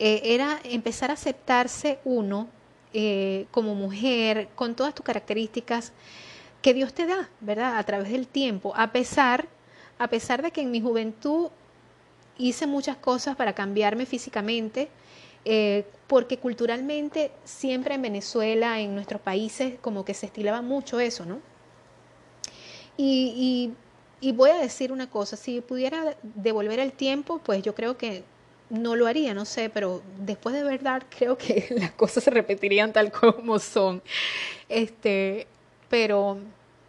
[0.00, 2.48] eh, era empezar a aceptarse uno
[2.92, 5.92] eh, como mujer, con todas tus características
[6.62, 7.78] que Dios te da, ¿verdad?
[7.78, 9.46] A través del tiempo, a pesar,
[10.00, 11.50] a pesar de que en mi juventud
[12.38, 14.88] hice muchas cosas para cambiarme físicamente,
[15.44, 21.24] eh, porque culturalmente siempre en Venezuela, en nuestros países, como que se estilaba mucho eso,
[21.24, 21.38] ¿no?
[22.96, 23.72] Y,
[24.20, 28.24] y, voy a decir una cosa, si pudiera devolver el tiempo, pues yo creo que
[28.70, 32.92] no lo haría, no sé, pero después de verdad creo que las cosas se repetirían
[32.92, 34.02] tal como son.
[34.68, 35.46] Este,
[35.88, 36.38] pero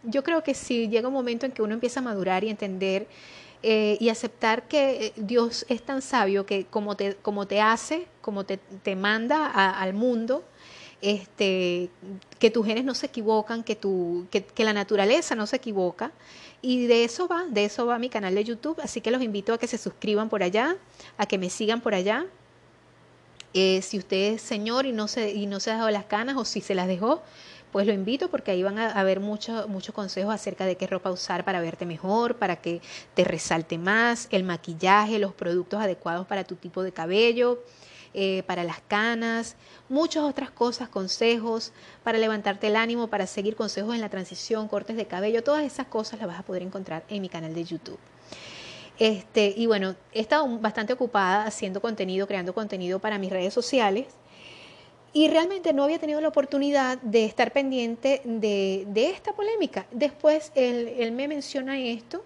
[0.02, 3.06] yo creo que si llega un momento en que uno empieza a madurar y entender
[3.62, 8.06] eh, y aceptar que eh, Dios es tan sabio que como te, como te hace,
[8.20, 10.44] como te, te manda al mundo,
[11.00, 11.90] este,
[12.38, 16.12] que tus genes no se equivocan, que, tu, que, que, la naturaleza no se equivoca.
[16.60, 18.80] Y de eso va, de eso va mi canal de YouTube.
[18.82, 20.76] Así que los invito a que se suscriban por allá,
[21.18, 22.26] a que me sigan por allá.
[23.54, 26.36] Eh, si usted es señor y no, se, y no se ha dejado las canas
[26.36, 27.22] o si se las dejó,
[27.72, 31.10] pues lo invito porque ahí van a haber muchos muchos consejos acerca de qué ropa
[31.10, 32.80] usar para verte mejor, para que
[33.14, 37.62] te resalte más, el maquillaje, los productos adecuados para tu tipo de cabello.
[38.14, 39.56] Eh, para las canas,
[39.88, 44.96] muchas otras cosas, consejos para levantarte el ánimo, para seguir consejos en la transición, cortes
[44.96, 47.98] de cabello, todas esas cosas las vas a poder encontrar en mi canal de YouTube.
[48.98, 54.08] Este, y bueno, he estado bastante ocupada haciendo contenido, creando contenido para mis redes sociales.
[55.14, 59.86] Y realmente no había tenido la oportunidad de estar pendiente de, esta polémica.
[59.90, 62.24] Después él, me menciona esto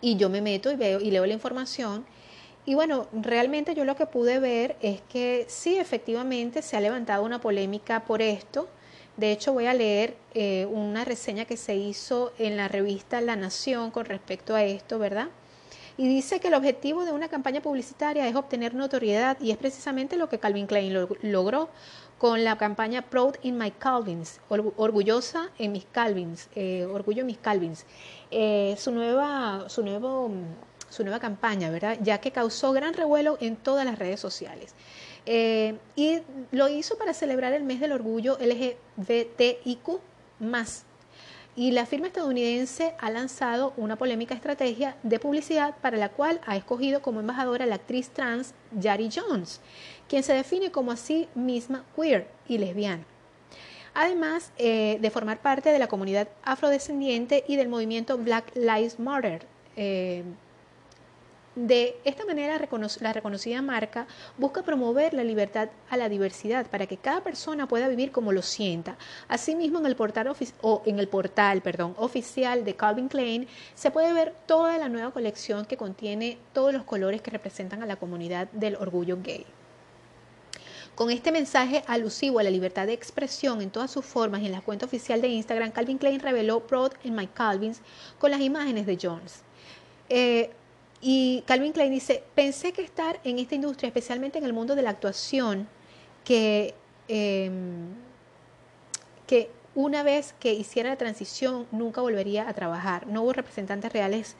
[0.00, 2.06] y yo me meto y veo y leo la información.
[2.64, 7.22] Y bueno, realmente yo lo que pude ver es que sí, efectivamente se ha levantado
[7.22, 8.66] una polémica por esto.
[9.16, 13.36] De hecho, voy a leer eh, una reseña que se hizo en la revista La
[13.36, 15.28] Nación con respecto a esto, ¿verdad?
[15.98, 20.16] Y dice que el objetivo de una campaña publicitaria es obtener notoriedad y es precisamente
[20.16, 20.92] lo que Calvin Klein
[21.22, 21.70] logró
[22.18, 27.38] con la campaña Proud in My Calvins, orgullosa en mis Calvins, eh, orgullo en mis
[27.38, 27.84] Calvins.
[28.30, 30.30] Eh, su nueva, su nuevo,
[30.88, 31.98] su nueva campaña, ¿verdad?
[32.02, 34.74] Ya que causó gran revuelo en todas las redes sociales.
[35.26, 36.20] Eh, y
[36.52, 40.00] lo hizo para celebrar el mes del orgullo LGBTIQ
[40.40, 40.84] más
[41.56, 46.54] y la firma estadounidense ha lanzado una polémica estrategia de publicidad para la cual ha
[46.54, 49.62] escogido como embajadora la actriz trans Yari Jones,
[50.06, 53.04] quien se define como así misma queer y lesbiana.
[53.94, 59.46] además eh, de formar parte de la comunidad afrodescendiente y del movimiento Black Lives Matter.
[59.76, 60.22] Eh,
[61.56, 62.60] de esta manera,
[63.00, 67.88] la reconocida marca busca promover la libertad a la diversidad para que cada persona pueda
[67.88, 68.98] vivir como lo sienta.
[69.26, 70.36] Asimismo, en el portal,
[70.84, 71.62] en el portal
[71.96, 76.84] oficial de Calvin Klein se puede ver toda la nueva colección que contiene todos los
[76.84, 79.46] colores que representan a la comunidad del orgullo gay.
[80.94, 84.52] Con este mensaje alusivo a la libertad de expresión en todas sus formas y en
[84.52, 87.80] la cuenta oficial de Instagram, Calvin Klein reveló Proud in My Calvins
[88.18, 89.40] con las imágenes de Jones.
[90.10, 90.50] Eh,
[91.00, 94.82] y Calvin Klein dice, pensé que estar en esta industria, especialmente en el mundo de
[94.82, 95.68] la actuación,
[96.24, 96.74] que,
[97.08, 97.88] em,
[99.26, 103.06] que una vez que hiciera la transición nunca volvería a trabajar.
[103.06, 104.34] No hubo representantes reales,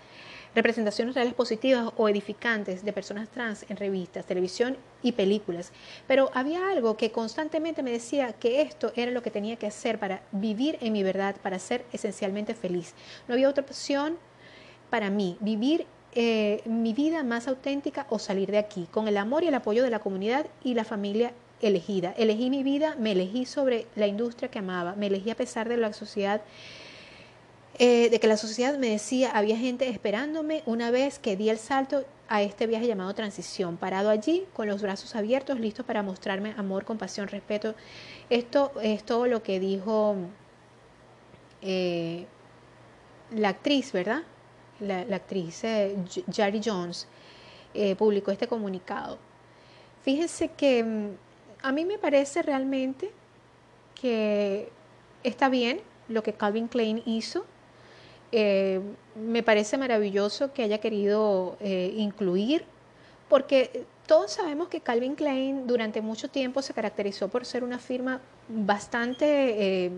[0.54, 5.72] representaciones reales positivas o edificantes de personas trans en revistas, televisión y películas.
[6.09, 9.98] Pero había algo que constantemente me decía que esto era lo que tenía que hacer
[9.98, 12.94] para vivir en mi verdad, para ser esencialmente feliz.
[13.28, 14.16] No había otra opción
[14.88, 19.44] para mí, vivir eh, mi vida más auténtica o salir de aquí, con el amor
[19.44, 22.14] y el apoyo de la comunidad y la familia elegida.
[22.16, 25.76] Elegí mi vida, me elegí sobre la industria que amaba, me elegí a pesar de
[25.76, 26.42] la sociedad,
[27.78, 31.59] eh, de que la sociedad me decía, había gente esperándome una vez que di el
[31.59, 36.54] salto a este viaje llamado transición, parado allí con los brazos abiertos, listo para mostrarme
[36.57, 37.74] amor, compasión, respeto.
[38.30, 40.16] Esto es todo lo que dijo
[41.62, 42.26] eh,
[43.30, 44.22] la actriz, ¿verdad?
[44.81, 45.97] La, actriz eh,
[46.33, 47.07] Jari Jones,
[47.74, 49.18] eh, publicó este comunicado.
[50.03, 51.09] Fíjense que mm,
[51.62, 53.11] a mí me parece realmente
[54.01, 54.68] que
[55.22, 57.45] está bien lo que Calvin Klein hizo.
[58.33, 58.81] Eh,
[59.14, 62.64] me parece maravilloso que haya querido incluir,
[63.29, 68.20] porque todos sabemos que Calvin Klein durante mucho tiempo se caracterizó por ser una firma
[68.49, 69.91] bastante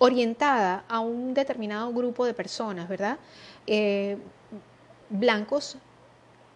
[0.00, 3.18] orientada a un determinado grupo de personas, ¿verdad?
[3.66, 4.16] Eh,
[5.10, 5.76] blancos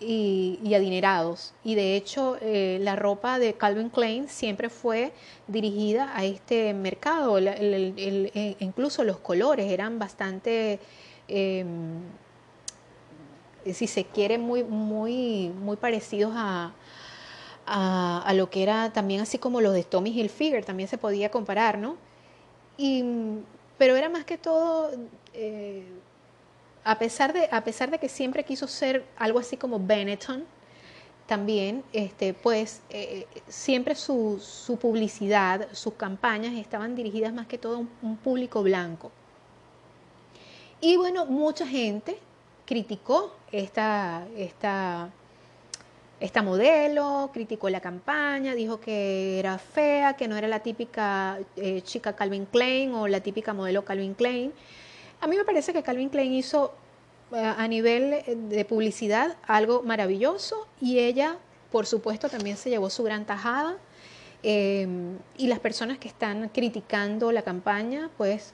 [0.01, 1.55] y, adinerados.
[1.65, 5.13] Y de hecho, eh, la ropa de Calvin Klein siempre fue
[5.49, 7.39] dirigida a este mercado.
[7.39, 10.79] Eh, incluso los colores eran bastante,
[11.29, 12.01] em,
[13.73, 16.73] si se quiere, muy, muy, muy parecidos a,
[17.67, 21.79] a, lo que era también así como los de Tommy Hilfiger, también se podía comparar,
[21.79, 21.97] ¿no?
[22.77, 23.05] Y,
[23.79, 24.91] pero era más que todo,
[25.33, 25.85] eh,
[26.85, 30.45] a, pesar de, a pesar de que siempre quiso ser algo así como Benetton,
[31.27, 37.77] también, este, pues eh, siempre su, su, publicidad, sus campañas estaban dirigidas más que todo
[37.77, 39.11] a un público blanco.
[40.83, 42.19] Y bueno, mucha gente
[42.67, 45.11] criticó esta, esta
[46.21, 51.83] esta modelo, criticó la campaña, dijo que era fea, que no era la típica eh,
[51.83, 54.53] chica Calvin Klein o la típica modelo Calvin Klein.
[55.25, 56.75] A mí me parece que Calvin Klein hizo
[57.33, 61.39] eh, a nivel de publicidad algo maravilloso y ella,
[61.73, 63.79] por supuesto, también se llevó su gran tajada.
[64.43, 64.87] Eh,
[65.39, 68.53] y las personas que están criticando la campaña, pues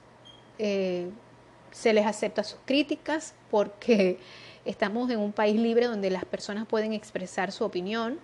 [0.58, 4.18] se les acepta sus críticas porque
[4.64, 8.18] Estamos en un país libre donde las personas pueden expresar su opinión,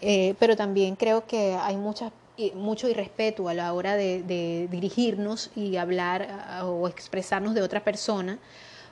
[0.00, 2.12] eh, pero también creo que hay muchas
[2.54, 8.38] mucho irrespeto a la hora de, dirigirnos y hablar o expresarnos de otra persona,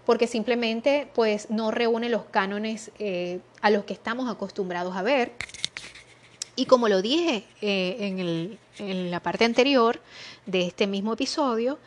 [0.04, 5.32] porque simplemente pues no reúne los cánones eh, a los que estamos acostumbrados a ver.
[6.56, 10.00] Y como lo dije eh, en, la parte anterior
[10.46, 11.78] de este mismo episodio,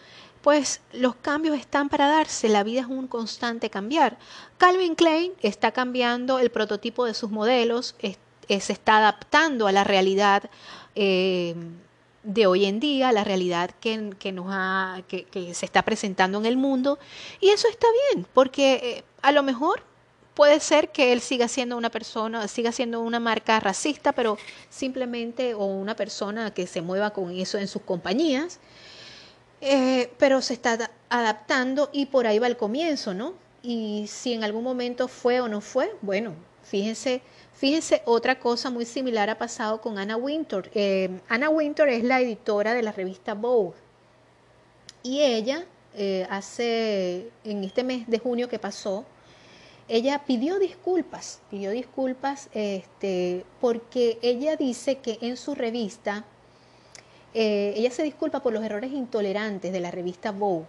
[0.42, 4.18] pues los cambios están para darse, la vida es un constante cambiar.
[4.58, 7.96] Calvin Klein está cambiando el prototipo de sus modelos,
[8.48, 10.50] se está adaptando a la realidad
[10.96, 11.56] eh,
[12.24, 13.98] de hoy en día, la realidad que,
[14.32, 17.00] nos ha, que, se está presentando en el mundo,
[17.40, 19.84] y eso está bien, porque eh, a lo mejor
[20.34, 24.38] puede ser que él siga siendo una persona, siga siendo una marca racista, pero
[24.70, 28.60] simplemente, o una persona que se mueva con eso en sus compañías,
[29.62, 33.34] eh, pero se está adaptando y por ahí va el comienzo, ¿no?
[33.62, 36.34] Y si en algún momento fue o no fue, bueno,
[36.64, 37.22] fíjense,
[37.62, 40.72] fíjense, otra cosa muy similar ha pasado con Anna Winter.
[40.74, 43.76] Eh, Anna Winter es la editora de la revista Vogue
[45.04, 49.06] y ella eh, hace, en este mes de junio que pasó,
[49.88, 56.26] ella pidió disculpas, pidió disculpas este, porque ella dice que en su revista
[57.36, 60.66] eh, ella se disculpa por los errores intolerantes de la revista Vogue.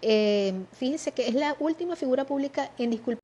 [0.00, 3.23] Eh, fíjense que es la última figura pública en disculpa.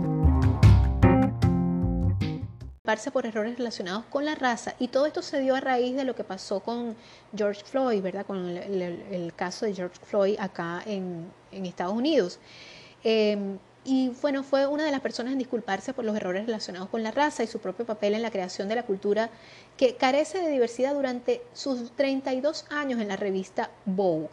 [3.13, 6.15] por errores relacionados con la raza y todo esto se dio a raíz de lo
[6.15, 6.95] que pasó con
[7.37, 8.25] George Floyd, ¿verdad?
[8.25, 12.39] Con el, caso de George Floyd acá en, Estados Unidos.
[13.03, 17.03] Em, y bueno, fue una de las personas en disculparse por los errores relacionados con
[17.03, 19.29] la raza y su propio papel en la creación de la cultura
[19.77, 24.29] que carece de diversidad durante sus 32 años en la revista Vogue.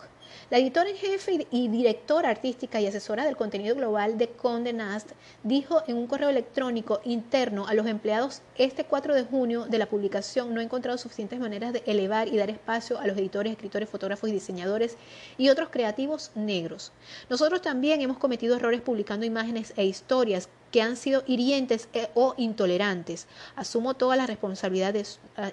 [0.50, 5.10] La editora en jefe y directora artística y asesora del contenido global de Conde Nast
[5.42, 9.90] dijo en un correo electrónico interno a los empleados este 4 de junio de la
[9.90, 13.90] publicación no he encontrado suficientes maneras de elevar y dar espacio a los editores, escritores,
[13.90, 14.96] fotógrafos y diseñadores
[15.36, 16.92] y otros creativos negros.
[17.28, 22.34] Nosotros también hemos cometido errores publicando imágenes e historias que han sido hirientes eh, o
[22.36, 23.26] intolerantes.
[23.56, 25.06] Asumo toda la responsabilidad de,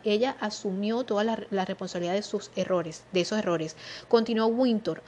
[0.03, 3.75] ella asumió toda la, responsabilidad de sus errores, de esos errores.
[4.07, 5.01] Continuó Winter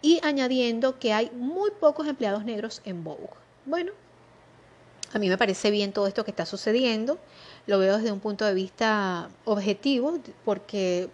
[0.00, 3.30] y añadiendo que hay muy pocos empleados negros en Vogue.
[3.66, 3.92] Bueno,
[5.12, 7.18] a mí me parece bien todo esto que está sucediendo.
[7.66, 11.10] Lo veo desde un punto de vista objetivo porque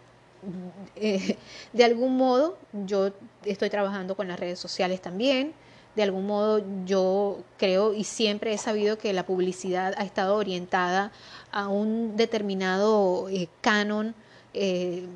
[0.97, 1.38] eh,
[1.72, 3.12] de algún modo yo
[3.45, 5.55] estoy trabajando con las redes sociales también
[5.97, 11.12] de algún modo yo creo y siempre he sabido que la publicidad ha estado orientada
[11.53, 14.14] a un determinado eh, canon,
[14.53, 15.07] eh,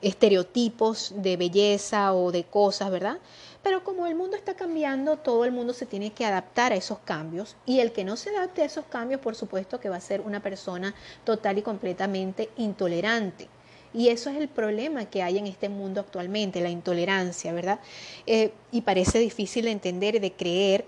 [0.00, 3.18] estereotipos de belleza o de cosas, ¿verdad?
[3.62, 6.98] Pero como el mundo está cambiando, todo el mundo se tiene que adaptar a esos
[6.98, 10.00] cambios y el que no se adapte a esos cambios, por supuesto que va a
[10.00, 13.48] ser una persona total y completamente intolerante.
[13.94, 17.80] Y eso es el problema que hay en este mundo actualmente, la intolerancia, ¿verdad?
[18.26, 20.86] Eh, y parece difícil de entender de creer,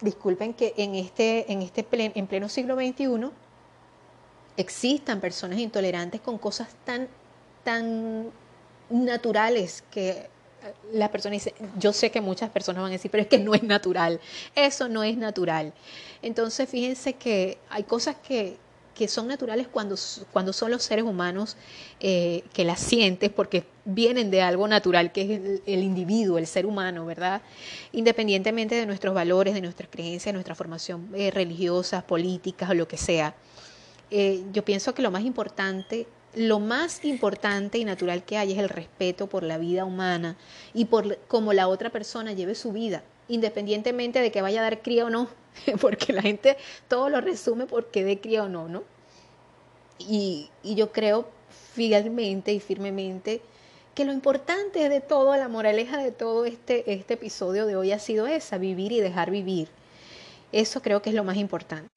[0.00, 3.30] disculpen que en este, en este en pleno siglo XXI
[4.56, 7.08] existan personas intolerantes con cosas tan,
[7.64, 8.30] tan
[8.90, 10.28] naturales que
[10.92, 13.54] la persona dice, yo sé que muchas personas van a decir, pero es que no
[13.54, 14.20] es natural,
[14.54, 15.72] eso no es natural.
[16.22, 18.56] Entonces, fíjense que hay cosas que,
[18.96, 19.94] que son naturales cuando,
[20.32, 21.56] cuando son los seres humanos
[22.00, 26.64] eh, que las sientes, porque vienen de algo natural, que es el, individuo, el ser
[26.64, 27.42] humano, ¿verdad?
[27.92, 32.96] Independientemente de nuestros valores, de nuestras creencias, nuestra formación eh, religiosa, política o lo que
[32.96, 33.34] sea.
[34.10, 38.58] Eh, yo pienso que lo más importante lo más importante y natural que hay es
[38.58, 40.36] el respeto por la vida humana
[40.74, 44.82] y por cómo la otra persona lleve su vida, independientemente de que vaya a dar
[44.82, 45.30] cría o no.
[45.80, 46.56] porque la gente
[46.88, 48.84] todo lo resume porque de cría o no, ¿no?
[49.98, 51.28] Y, y yo creo
[51.74, 53.40] fielmente y firmemente
[53.94, 57.98] que lo importante de todo, la moraleja de todo este, este episodio de hoy ha
[57.98, 59.68] sido esa, vivir y dejar vivir.
[60.52, 61.88] Eso creo que es lo más importante.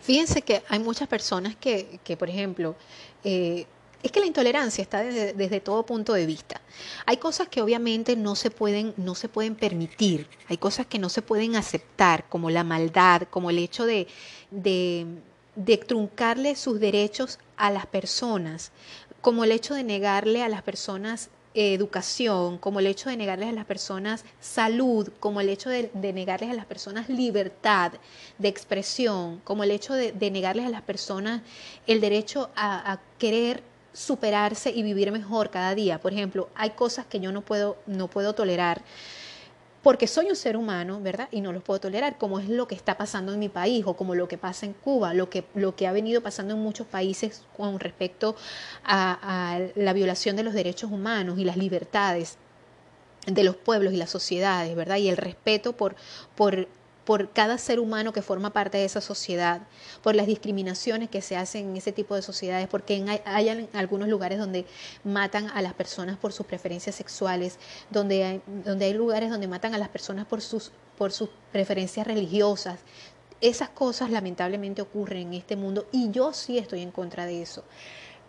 [0.00, 2.74] Fíjense que hay muchas personas que, que por ejemplo,
[3.22, 3.66] eh,
[4.02, 6.60] es que la intolerancia está desde, todo punto de vista.
[7.06, 11.08] Hay cosas que obviamente no se pueden, no se pueden permitir, hay cosas que no
[11.08, 14.06] se pueden aceptar, como la maldad, como el hecho de,
[14.50, 18.72] de, truncarle sus derechos a las personas,
[19.20, 23.52] como el hecho de negarle a las personas educación, como el hecho de negarles a
[23.52, 27.92] las personas salud, como el hecho de, negarles a las personas libertad
[28.38, 31.42] de expresión, como el hecho de, negarles a las personas
[31.88, 36.00] el derecho a, a querer superarse y vivir mejor cada día.
[36.00, 38.82] Por ejemplo, hay cosas que yo no puedo, no puedo tolerar
[39.82, 41.28] porque soy un ser humano, ¿verdad?
[41.30, 43.94] Y no los puedo tolerar, como es lo que está pasando en mi país o
[43.94, 46.86] como lo que pasa en Cuba, lo que, lo que ha venido pasando en muchos
[46.86, 48.36] países con respecto
[48.84, 52.36] a, a la violación de los derechos humanos y las libertades
[53.26, 54.96] de los pueblos y las sociedades, ¿verdad?
[54.96, 55.94] Y el respeto por,
[56.34, 56.68] por
[57.10, 59.62] por cada ser humano que forma parte de esa sociedad,
[60.00, 64.38] por las discriminaciones que se hacen en ese tipo de sociedades, porque hay, algunos lugares
[64.38, 64.64] donde
[65.02, 67.58] matan a las personas por sus preferencias sexuales,
[67.90, 72.06] donde hay, donde hay lugares donde matan a las personas por sus, por sus preferencias
[72.06, 72.78] religiosas.
[73.40, 77.64] Esas cosas lamentablemente ocurren en este mundo y yo sí estoy en contra de eso.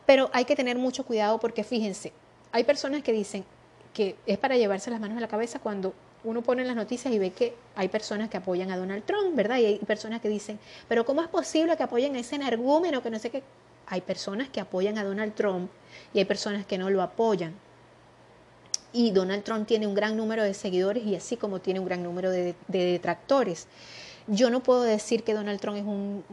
[0.07, 2.13] Pero hay que tener mucho cuidado porque fíjense,
[2.51, 3.45] hay personas que dicen
[3.93, 5.93] que es para llevarse las manos a la cabeza cuando
[6.23, 9.35] uno pone en las noticias y ve que hay personas que apoyan a Donald Trump,
[9.35, 9.57] ¿verdad?
[9.57, 13.09] Y hay personas que dicen, pero ¿cómo es posible que apoyen a ese energúmeno que
[13.09, 13.43] no sé qué?
[13.87, 15.69] Hay personas que apoyan a Donald Trump
[16.13, 17.53] y hay personas que no lo apoyan.
[18.93, 22.03] Y Donald Trump tiene un gran número de seguidores y así como tiene un gran
[22.03, 23.67] número de, detractores.
[24.27, 26.23] Yo no puedo decir que Donald Trump es, un,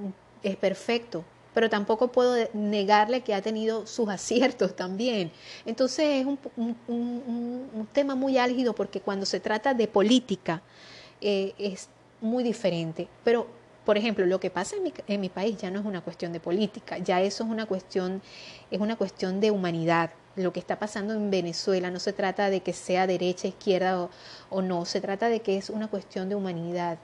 [0.43, 1.25] es perfecto,
[1.55, 5.33] pero tampoco puedo negarle que ha tenido sus aciertos también.
[5.67, 6.27] Entonces es
[6.57, 10.63] un, tema muy álgido porque cuando se trata de política
[11.21, 11.89] eh, es
[12.21, 13.09] muy diferente.
[13.25, 13.47] Pero,
[13.85, 16.33] por ejemplo, lo que pasa en mi, en mi, país ya no es una cuestión
[16.33, 18.23] de política, ya eso es una cuestión,
[18.71, 20.11] es una cuestión de humanidad.
[20.37, 24.09] Lo que está pasando en Venezuela no se trata de que sea derecha, izquierda
[24.51, 26.99] o no, se trata de que es una cuestión de humanidad.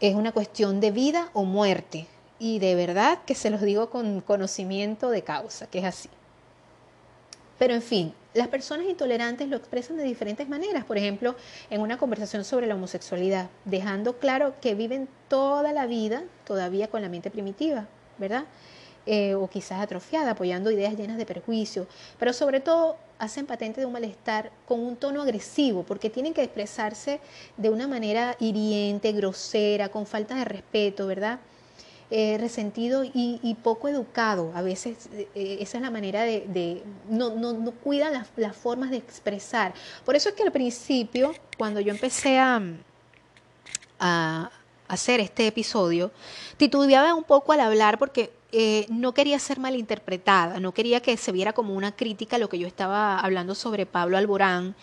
[0.00, 2.08] Es una cuestión de vida o muerte
[2.42, 6.08] y de verdad que se los digo con conocimiento de causa, que es así.
[7.56, 11.36] Pero en fin, las personas intolerantes lo expresan de diferentes maneras, por ejemplo,
[11.70, 17.00] en una conversación sobre la homosexualidad, dejando claro que viven toda la vida todavía con
[17.00, 17.86] la mente primitiva,
[18.18, 18.46] ¿verdad?
[19.06, 21.86] Eh, o quizás atrofiada, apoyando ideas llenas de perjuicio,
[22.18, 26.42] pero sobre todo hacen patente de un malestar con un tono agresivo, porque tienen que
[26.42, 27.20] expresarse
[27.56, 31.38] de una manera hiriente, grosera, con falta de respeto, ¿verdad?
[32.14, 34.52] Eh, resentido y, poco educado.
[34.54, 36.82] A veces eh, esa es la manera de...
[37.08, 39.72] no, no, cuidan las, formas de expresar.
[40.04, 42.60] Por eso es que al principio, cuando yo empecé a,
[44.88, 46.10] hacer este episodio,
[46.58, 51.32] titubeaba un poco al hablar porque eh, no quería ser malinterpretada, no quería que se
[51.32, 54.74] viera como una crítica lo que yo estaba hablando sobre Pablo Alborán.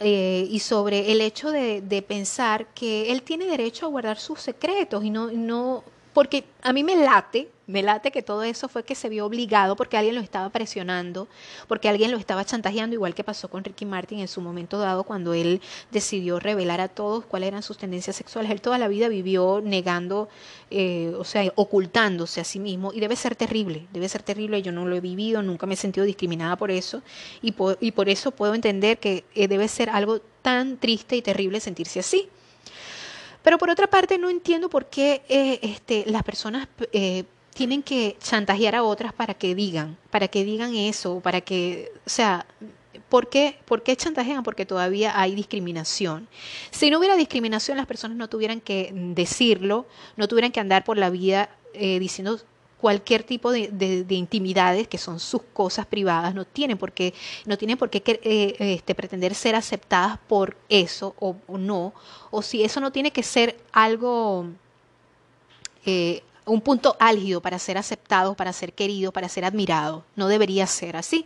[0.00, 5.04] y sobre el hecho de, de, pensar que él tiene derecho a guardar sus secretos
[5.04, 9.08] y no porque a mí me late, me late que todo eso fue que se
[9.08, 11.28] vio obligado porque alguien lo estaba presionando,
[11.68, 15.04] porque alguien lo estaba chantajeando, igual que pasó con Ricky Martin en su momento dado
[15.04, 15.60] cuando él
[15.90, 18.50] decidió revelar a todos cuáles eran sus tendencias sexuales.
[18.50, 20.28] Él toda la vida vivió negando,
[20.70, 24.60] eh, o sea, ocultándose a sí mismo y debe ser terrible, debe ser terrible.
[24.60, 27.02] Yo no lo he vivido, nunca me he sentido discriminada por eso
[27.40, 31.22] y por, y por eso puedo entender que eh, debe ser algo tan triste y
[31.22, 32.28] terrible sentirse así.
[33.42, 37.24] Pero por otra parte no entiendo por qué eh, este, las personas eh,
[37.54, 42.10] tienen que chantajear a otras para que digan, para que digan eso, para que, o
[42.10, 42.46] sea,
[43.08, 44.42] ¿por qué, ¿por qué chantajean?
[44.42, 46.28] Porque todavía hay discriminación.
[46.70, 49.86] Si no hubiera discriminación, las personas no tuvieran que decirlo,
[50.16, 52.38] no tuvieran que andar por la vida eh, diciendo
[52.82, 57.14] cualquier tipo de, intimidades que son sus cosas privadas no tienen por qué
[57.46, 61.94] no tienen por qué eh, este, pretender ser aceptadas por eso o, no.
[62.32, 64.46] O si eso no tiene que ser algo
[65.86, 70.66] eh, un punto álgido para ser aceptados para ser queridos para ser admirados no debería
[70.66, 71.24] ser así.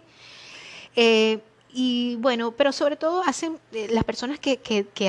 [0.94, 1.40] Eh,
[1.72, 3.58] y bueno, pero sobre todo hacen
[3.90, 4.60] las personas que,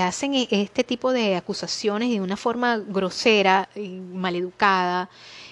[0.02, 3.70] hacen e, este tipo de acusaciones de una forma grosera
[4.14, 5.10] maleducada,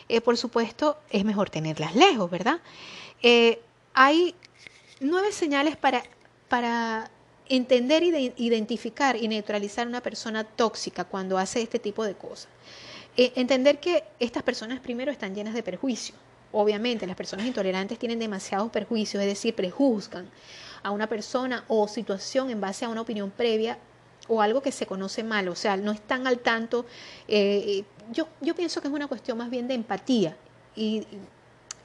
[0.08, 2.60] eh, por supuesto, es mejor tenerlas lejos, ¿verdad?
[3.22, 3.60] Eh,
[3.94, 4.36] hay
[5.00, 6.04] nueve señales para,
[6.48, 7.10] para
[7.48, 12.50] entender, identificar y neutralizar a una persona tóxica cuando hace este tipo de cosas.
[13.18, 16.18] Eh, entender que estas personas primero están llenas de perjuicios.
[16.52, 20.30] Obviamente, las personas intolerantes tienen demasiados perjuicios, es decir, prejuzgan
[20.84, 23.78] a una persona o situación en base a una opinión previa
[24.28, 26.86] o algo que se conoce mal, o sea, no están al tanto.
[27.28, 30.36] Eh, yo, pienso que es una cuestión más bien de empatía
[30.76, 31.06] y,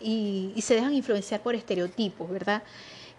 [0.01, 2.63] y, se dejan influenciar por estereotipos, ¿verdad?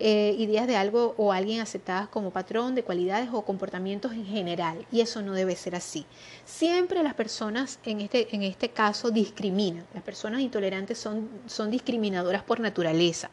[0.04, 4.84] Eh, ideas de algo o alguien aceptadas como patrón de cualidades o comportamientos en general,
[4.92, 6.08] y eso no debe ser así.
[6.44, 12.42] Siempre las personas en este, en este caso discriminan, las personas intolerantes son, son discriminadoras
[12.42, 13.30] por naturaleza.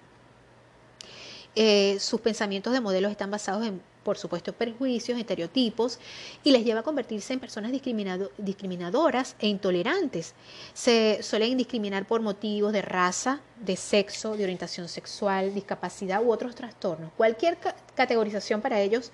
[1.55, 5.99] Eh, sus pensamientos de modelos están basados en por supuesto, perjuicios, estereotipos,
[6.45, 10.35] y les lleva a convertirse en personas discriminadoras e intolerantes.
[10.75, 16.55] Se suelen discriminar por motivos de raza, de sexo, de orientación sexual, discapacidad u otros
[16.55, 17.13] trastornos.
[17.17, 17.59] Cualquier
[17.95, 19.13] categorización para ellos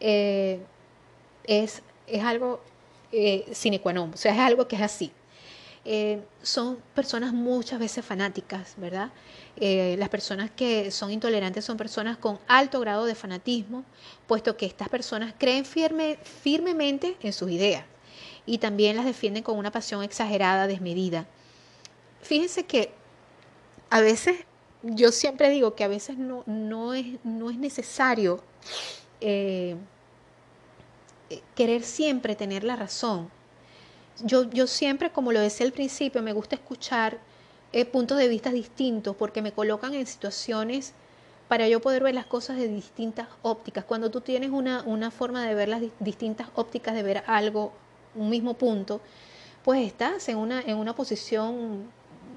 [0.00, 0.60] eh,
[1.44, 2.60] es, es, algo
[3.12, 5.12] eh, sine qua non, o sea, es algo que es así.
[5.86, 9.10] Eh, son personas muchas veces fanáticas, ¿verdad?
[9.56, 13.84] Eh, las personas que son intolerantes son personas con alto grado de fanatismo,
[14.26, 17.84] puesto que estas personas creen firme, firmemente en sus ideas
[18.46, 21.26] y también las defienden con una pasión exagerada, desmedida.
[22.22, 22.90] Fíjense que
[23.90, 24.38] a veces,
[24.82, 28.42] yo siempre digo que a veces no, no, es, no es necesario
[29.20, 29.76] eh,
[31.54, 33.30] querer siempre tener la razón
[34.22, 37.18] yo, yo siempre, como lo decía al principio, me gusta escuchar
[37.72, 40.92] eh, puntos de vista distintos porque me colocan en situaciones
[41.48, 43.84] para yo poder ver las cosas de distintas ópticas.
[43.84, 47.72] Cuando tú tienes una, una forma de ver las distintas ópticas de ver algo,
[48.14, 49.00] un mismo punto,
[49.64, 51.90] pues estás en una, en una posición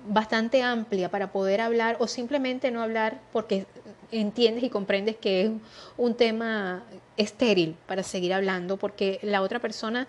[0.08, 3.66] bastante amplia para poder hablar o simplemente no hablar porque
[4.12, 5.52] entiendes y comprendes que es
[5.98, 6.84] un tema
[7.18, 10.08] estéril para seguir hablando porque la otra persona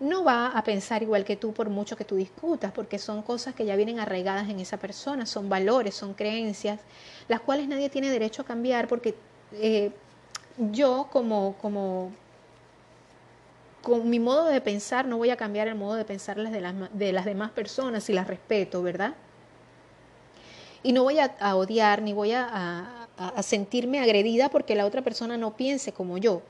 [0.00, 3.54] no va a pensar igual que tú por mucho que tú discutas, porque son cosas
[3.54, 6.80] que ya vienen arraigadas en esa persona, son valores, son creencias,
[7.26, 9.14] las cuales nadie tiene derecho a cambiar, porque
[9.52, 9.90] eh,
[10.58, 12.12] yo como, como
[13.82, 16.74] con mi modo de pensar no voy a cambiar el modo de pensar de las,
[16.92, 19.14] de las demás personas y las respeto, ¿verdad?
[20.82, 23.06] Y no voy a, odiar ni voy a,
[23.42, 26.42] sentirme agredida porque la otra persona no piense como yo.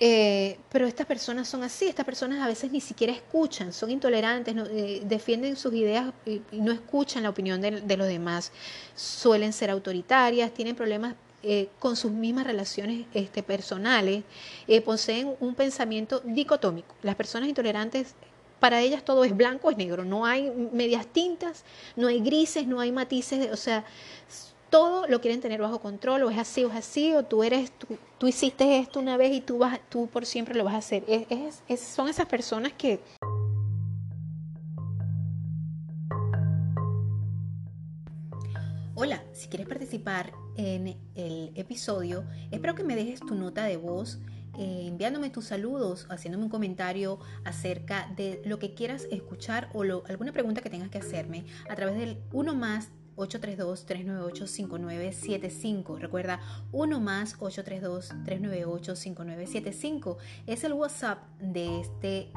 [0.00, 4.54] Eh, pero estas personas son así, estas personas a veces ni siquiera escuchan, son intolerantes,
[4.70, 8.52] eh, defienden sus ideas y, no escuchan la opinión de, los demás,
[8.94, 14.22] suelen ser autoritarias, tienen problemas eh, con sus mismas relaciones este, personales,
[14.68, 16.94] eh, poseen un pensamiento dicotómico.
[17.02, 18.14] Las personas intolerantes,
[18.60, 21.64] para ellas todo es blanco, es negro, no hay medias tintas,
[21.96, 23.84] no hay grises, no hay matices, o sea,
[24.70, 27.72] todo lo quieren tener bajo control, o es así o es así, o tú eres,
[28.18, 31.04] tú, hiciste esto una vez y tú, vas, tú por siempre lo vas a hacer.
[31.78, 33.00] son esas personas que...
[38.94, 44.18] Hola, si quieres participar en el episodio, espero que me dejes tu nota de voz
[44.58, 50.32] eh, enviándome tus saludos, haciéndome un comentario acerca de lo que quieras escuchar o alguna
[50.32, 55.98] pregunta que tengas que hacerme a través del 1 más 832-398-5975.
[55.98, 56.40] Recuerda,
[56.72, 60.16] 1 más 832-398-5975
[60.46, 62.32] es el WhatsApp de este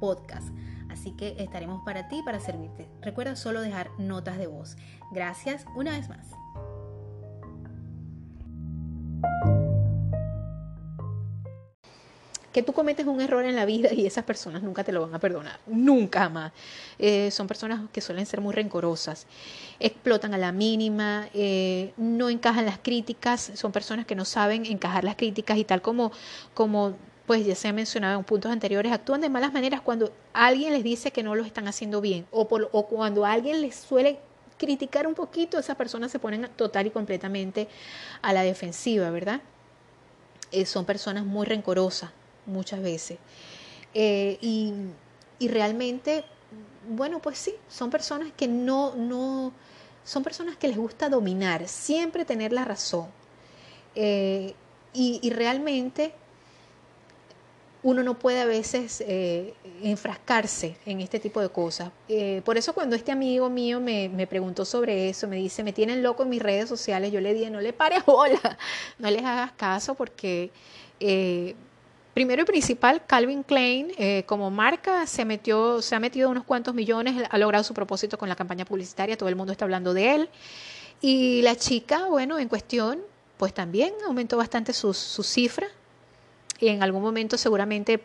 [0.00, 0.48] podcast.
[0.88, 2.88] Así que estaremos para ti, para servirte.
[3.02, 4.78] Recuerda solo dejar notas de voz.
[5.12, 6.26] Gracias una vez más.
[12.52, 15.14] Que tú cometes un error en la vida y esas personas nunca te lo van
[15.14, 16.52] a perdonar, nunca más.
[16.98, 19.26] Eh, son personas que suelen ser muy rencorosas,
[19.80, 25.04] explotan a la mínima, eh, no encajan las críticas, son personas que no saben encajar
[25.04, 26.10] las críticas y tal como,
[26.54, 26.96] como
[27.26, 30.82] pues ya se ha mencionado en puntos anteriores, actúan de malas maneras cuando alguien les
[30.82, 34.18] dice que no lo están haciendo bien o, por, o cuando alguien les suele
[34.56, 37.68] criticar un poquito, esas personas se ponen total y completamente
[38.22, 39.42] a la defensiva, ¿verdad?
[40.50, 42.10] Eh, son personas muy rencorosas
[42.48, 43.18] muchas veces.
[43.94, 46.24] Eh, y, realmente,
[46.88, 49.52] bueno, pues sí, son personas que no, no,
[50.04, 53.06] son personas que les gusta dominar, siempre tener la razón.
[53.94, 54.54] Eh,
[54.92, 56.12] y, y realmente
[57.82, 61.90] uno no puede a veces eh, enfrascarse en este tipo de cosas.
[62.44, 66.24] Por eso cuando este amigo mío me, preguntó sobre eso, me dice, me tienen loco
[66.24, 68.58] en mis redes sociales, yo le dije, no le pares bola,
[68.98, 70.50] no les hagas caso porque...
[72.18, 73.92] Eh, primero y principal, Calvin Klein
[74.26, 78.28] como marca se metió, se ha metido unos cuantos millones, ha logrado su propósito con
[78.28, 80.28] la campaña publicitaria, todo el mundo está hablando de él.
[81.00, 82.98] Y la chica, bueno, en cuestión,
[83.36, 85.68] pues también aumentó bastante su cifra
[86.60, 88.00] en algún momento seguramente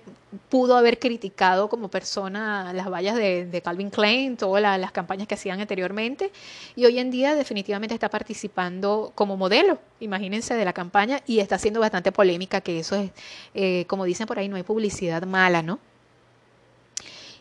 [0.49, 5.59] pudo haber criticado como persona las vallas de, Calvin Klein, todas las campañas que hacían
[5.59, 6.31] anteriormente,
[6.75, 11.55] y hoy en día definitivamente está participando como modelo, imagínense, de la campaña, y está
[11.55, 13.11] haciendo bastante polémica, que eso es,
[13.55, 15.79] eh, como dicen por ahí, no hay publicidad mala, ¿no?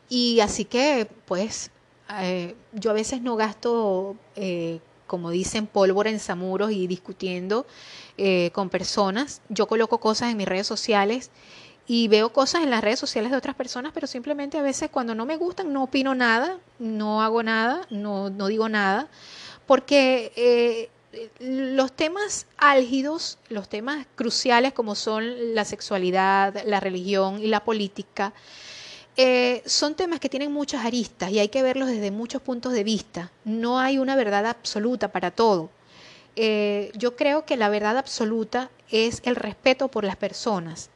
[0.09, 1.71] Y así que, pues,
[2.21, 4.17] eh, yo a veces no gasto...
[4.37, 4.81] Eh,
[5.13, 7.67] como dicen, pólvora en zamuros y discutiendo
[8.17, 9.43] eh, con personas.
[9.51, 11.31] Yo coloco cosas en mis redes sociales
[11.87, 15.15] y veo cosas en las redes sociales de otras personas, pero simplemente a veces cuando
[15.15, 19.11] no me gustan no opino nada, no hago nada, no, no digo nada,
[19.67, 20.89] porque eh,
[21.39, 28.33] los temas álgidos, los temas cruciales como son la sexualidad, la religión y la política,
[29.17, 32.85] eh, son temas que tienen muchas aristas y hay que verlos desde muchos puntos de
[32.85, 33.31] vista.
[33.45, 35.71] No hay una verdad absoluta para todo.
[36.35, 40.89] Eh, yo creo que la verdad absoluta es el respeto por las personas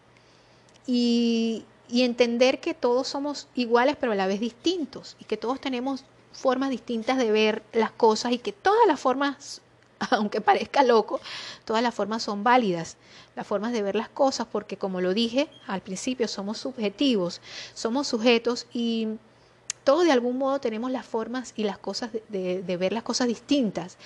[0.86, 5.60] y, y entender que todos somos iguales pero a la vez distintos y que todos
[5.60, 9.60] tenemos formas distintas de ver las cosas y que todas las formas
[10.10, 11.20] aunque parezca loco,
[11.64, 12.96] todas las formas son válidas,
[13.34, 17.40] las formas de ver las cosas, porque como lo dije al principio, somos subjetivos,
[17.74, 19.08] somos sujetos y
[19.84, 23.98] todos de algún modo tenemos las formas y las cosas de, ver las cosas distintas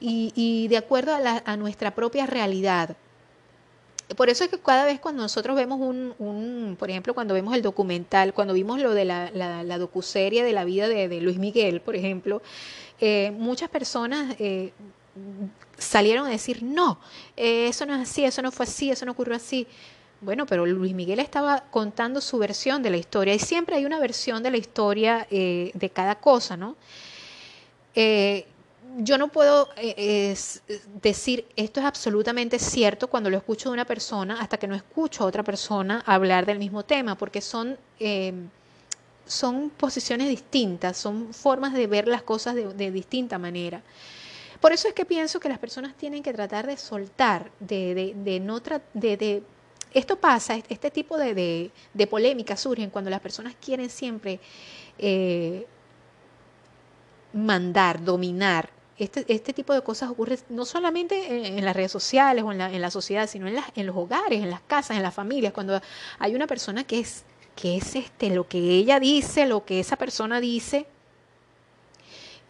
[0.00, 1.12] y, de acuerdo
[1.44, 2.96] a, nuestra propia realidad.
[4.16, 7.62] Por eso es que cada vez cuando nosotros vemos un, por ejemplo, cuando vemos el
[7.62, 11.94] documental, cuando vimos lo de la, la, docuserie de la vida de, Luis Miguel, por
[11.94, 12.42] ejemplo,
[13.00, 14.72] eh, muchas personas eh,
[15.76, 16.98] salieron a decir, no,
[17.36, 19.66] eh, eso no es así, eso no fue así, eso no ocurrió así.
[20.20, 24.00] Bueno, pero Luis Miguel estaba contando su versión de la historia y siempre hay una
[24.00, 26.76] versión de la historia eh, de cada cosa, ¿no?
[27.94, 28.46] Eh,
[29.00, 29.68] yo no puedo
[31.02, 35.22] decir esto es absolutamente cierto cuando lo escucho de una persona hasta que no escucho
[35.22, 37.78] a otra persona hablar del mismo tema, porque son
[39.28, 43.82] son posiciones distintas, son formas de ver las cosas de, distinta manera.
[44.60, 48.14] Por eso es que pienso que las personas tienen que tratar de soltar, de, de,
[48.14, 49.42] de no de,
[49.92, 51.70] esto pasa, este tipo de,
[52.10, 54.40] polémicas surgen cuando las personas quieren siempre
[54.98, 55.66] eh,
[57.32, 58.70] mandar, dominar.
[58.98, 62.72] Este, este, tipo de cosas ocurre no solamente en, las redes sociales o en la,
[62.72, 65.80] en la sociedad, sino en, en los hogares, en las casas, en las familias, cuando
[66.18, 67.24] hay una persona que es
[67.54, 70.86] que es este lo que ella dice, lo que esa persona dice,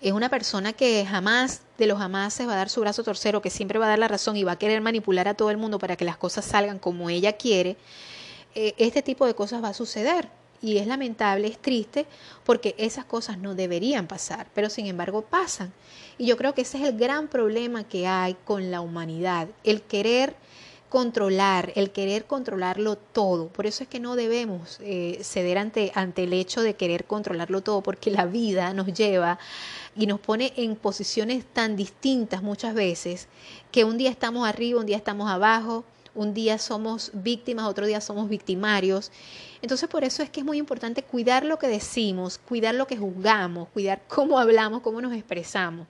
[0.00, 3.42] es una persona que jamás de los jamás se va a dar su brazo torcero,
[3.42, 5.56] que siempre va a dar la razón y va a querer manipular a todo el
[5.56, 7.76] mundo para que las cosas salgan como ella quiere,
[8.54, 10.28] eh, este tipo de cosas va a suceder.
[10.60, 12.06] Y es lamentable, es triste,
[12.44, 15.72] porque esas cosas no deberían pasar, pero sin embargo pasan.
[16.18, 19.82] Y yo creo que ese es el gran problema que hay con la humanidad, el
[19.82, 20.34] querer
[20.88, 23.48] controlar, el querer controlarlo todo.
[23.48, 27.60] Por eso es que no debemos eh, ceder ante, ante el hecho de querer controlarlo
[27.62, 29.38] todo, porque la vida nos lleva
[29.96, 33.28] y nos pone en posiciones tan distintas muchas veces,
[33.70, 35.84] que un día estamos arriba, un día estamos abajo,
[36.14, 39.12] un día somos víctimas, otro día somos victimarios.
[39.62, 42.96] Entonces por eso es que es muy importante cuidar lo que decimos, cuidar lo que
[42.96, 45.86] juzgamos, cuidar cómo hablamos, cómo nos expresamos.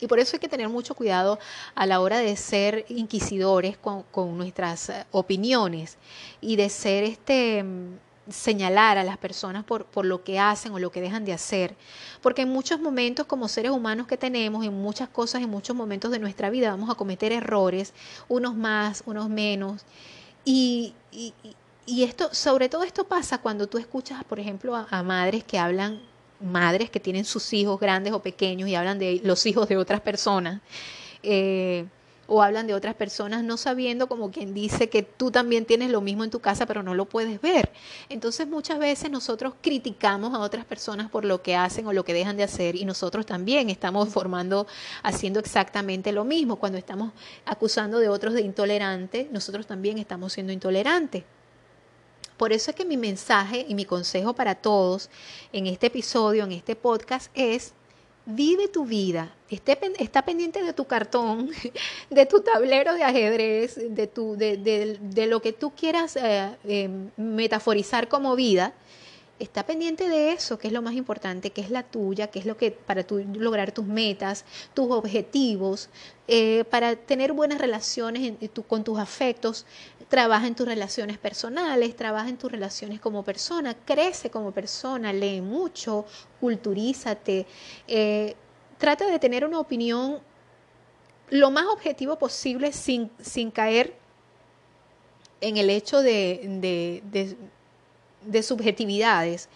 [0.00, 1.38] Y por eso hay que tener mucho cuidado
[1.74, 4.04] a la hora de ser inquisidores con,
[4.36, 5.96] nuestras eh, opiniones
[6.40, 7.64] y de ser este
[8.28, 11.76] señalar a las personas por, por, lo que hacen o lo que dejan de hacer.
[12.20, 16.10] Porque en muchos momentos como seres humanos que tenemos, en muchas cosas, en muchos momentos
[16.10, 17.94] de nuestra vida vamos a cometer errores,
[18.28, 19.84] unos más, unos menos.
[20.44, 25.58] Y, y, esto, sobre todo esto pasa cuando tú escuchas, por ejemplo, a madres que
[25.58, 26.00] hablan
[26.40, 30.00] madres que tienen sus hijos grandes o pequeños y hablan de los hijos de otras
[30.00, 30.60] personas.
[31.22, 31.86] Eh,
[32.28, 36.00] o hablan de otras personas no sabiendo como quien dice que tú también tienes lo
[36.00, 37.70] mismo en tu casa pero no lo puedes ver.
[38.08, 42.14] Entonces muchas veces nosotros criticamos a otras personas por lo que hacen o lo que
[42.14, 44.66] dejan de hacer y nosotros también estamos formando,
[45.02, 46.56] haciendo exactamente lo mismo.
[46.56, 47.12] Cuando estamos
[47.44, 51.24] acusando de otros de intolerantes, nosotros también estamos siendo intolerantes.
[52.36, 55.08] Por eso es que mi mensaje y mi consejo para todos
[55.52, 57.72] en este episodio, en este podcast, es
[58.26, 61.50] vive tu vida, está pendiente de tu cartón,
[62.10, 68.08] de tu tablero de ajedrez, de, tu, de, lo que tú quieras eh, eh, metaforizar
[68.08, 68.74] como vida.
[69.38, 72.46] Está pendiente de eso, que es lo más importante, que es la tuya, que es
[72.46, 75.90] lo que para tú lograr tus metas, tus objetivos,
[76.26, 78.32] eh, para tener buenas relaciones
[78.66, 79.66] con tus afectos,
[80.08, 85.40] trabaja en tus relaciones personales, trabaja en tus relaciones como persona, crece como persona, lee
[85.40, 86.04] mucho,
[86.40, 87.46] culturízate,
[87.88, 88.34] eh,
[88.78, 90.20] trata de tener una opinión
[91.30, 93.94] lo más objetivo posible sin, sin caer
[95.40, 97.02] en el hecho de
[98.26, 99.48] de subjetividades.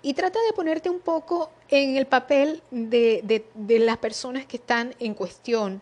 [0.00, 5.14] Y trata de ponerte un poco en el papel de, las personas que están en
[5.14, 5.80] cuestión,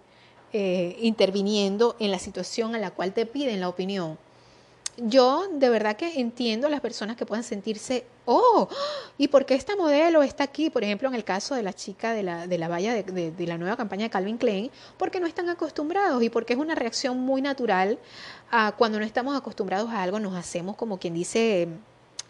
[0.52, 4.18] eh, interviniendo en la situación a la cual te piden la opinión.
[4.97, 8.68] Yo de verdad que entiendo a las personas que puedan sentirse, oh,
[9.16, 10.68] ¿y por qué esta modelo está aquí?
[10.68, 13.47] Por ejemplo, en el caso de la chica de la, de la valla de, de
[13.47, 17.18] la nueva campaña de Calvin Klein, porque no están acostumbrados y porque es una reacción
[17.18, 17.98] muy natural
[18.51, 21.68] a cuando no estamos acostumbrados a algo, nos hacemos como quien dice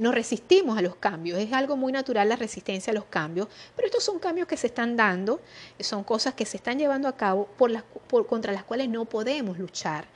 [0.01, 1.39] nos resistimos a los cambios.
[1.39, 4.67] Es algo muy natural la resistencia a los cambios, pero estos son cambios que se
[4.67, 5.41] están dando,
[5.79, 7.85] son cosas que se están llevando a cabo por las,
[8.29, 10.07] contra las cuales no podemos luchar,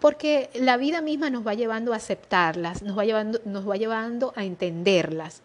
[0.00, 4.32] porque la vida misma nos va llevando a aceptarlas, nos va llevando, nos va llevando
[4.36, 5.42] a entenderlas.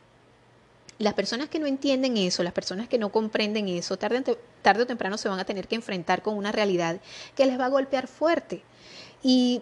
[0.99, 4.87] Las personas que no entienden eso, las personas que no comprenden eso, tarde, tarde o
[4.87, 6.99] temprano se van a tener que enfrentar con una realidad
[7.35, 8.63] que les va a golpear fuerte.
[9.23, 9.61] Y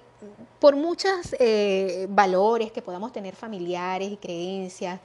[0.60, 5.00] por muchos eh, valores que podamos tener familiares y creencias,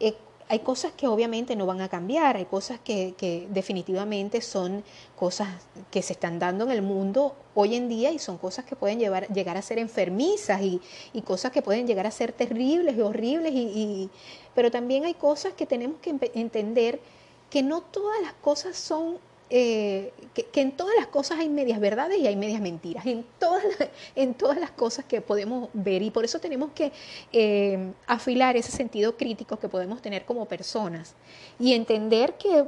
[0.00, 0.14] eh,
[0.48, 4.84] hay cosas que obviamente no van a cambiar, hay cosas que, definitivamente son
[5.16, 5.48] cosas
[5.90, 8.98] que se están dando en el mundo hoy en día y son cosas que pueden
[8.98, 10.80] llevar, llegar a ser enfermizas y,
[11.22, 14.10] cosas que pueden llegar a ser terribles y horribles, y,
[14.54, 17.00] pero también hay cosas que tenemos que entender
[17.48, 19.16] que no todas las cosas son
[19.50, 23.62] eh, que, en todas las cosas hay medias verdades y hay medias mentiras, en todas,
[24.16, 26.02] en todas las cosas que podemos ver.
[26.02, 26.92] Y por eso tenemos que
[27.32, 31.14] eh, afilar ese sentido crítico que podemos tener como personas
[31.58, 32.64] y entender que,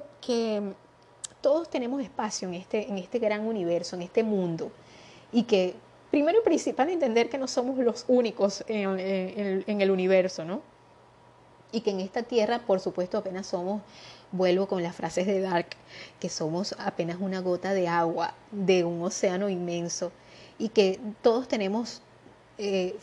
[1.40, 4.73] todos tenemos espacio en este, en este gran universo, en este mundo.
[5.31, 5.74] Y que
[6.11, 10.61] primero y principal entender que no somos los únicos en, en el universo, ¿no?
[11.70, 13.82] Y que en esta tierra, por supuesto, apenas somos
[14.32, 15.69] Vuelvo con las frases de Dark,
[16.19, 20.12] que somos apenas una gota de agua de un océano inmenso
[20.59, 22.03] y que todos tenemos
[22.59, 22.97] eh,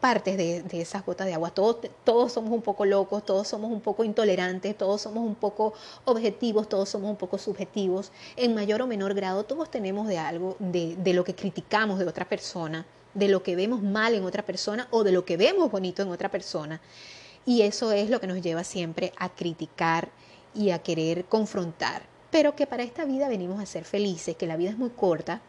[0.00, 1.50] partes de, esas gotas de agua.
[1.50, 5.72] Todos, todos somos un poco locos, todos somos un poco intolerantes, todos somos un poco
[6.04, 8.12] objetivos, todos somos un poco subjetivos.
[8.36, 12.06] En mayor o menor grado, todos tenemos de algo, de, de lo que criticamos de
[12.06, 15.70] otra persona, de lo que vemos mal en otra persona o de lo que vemos
[15.70, 16.80] bonito en otra persona.
[17.46, 20.10] Y eso es lo que nos lleva siempre a criticar
[20.56, 22.02] y a querer confrontar.
[22.30, 25.40] Pero que para esta vida venimos a ser felices, que la vida es muy corta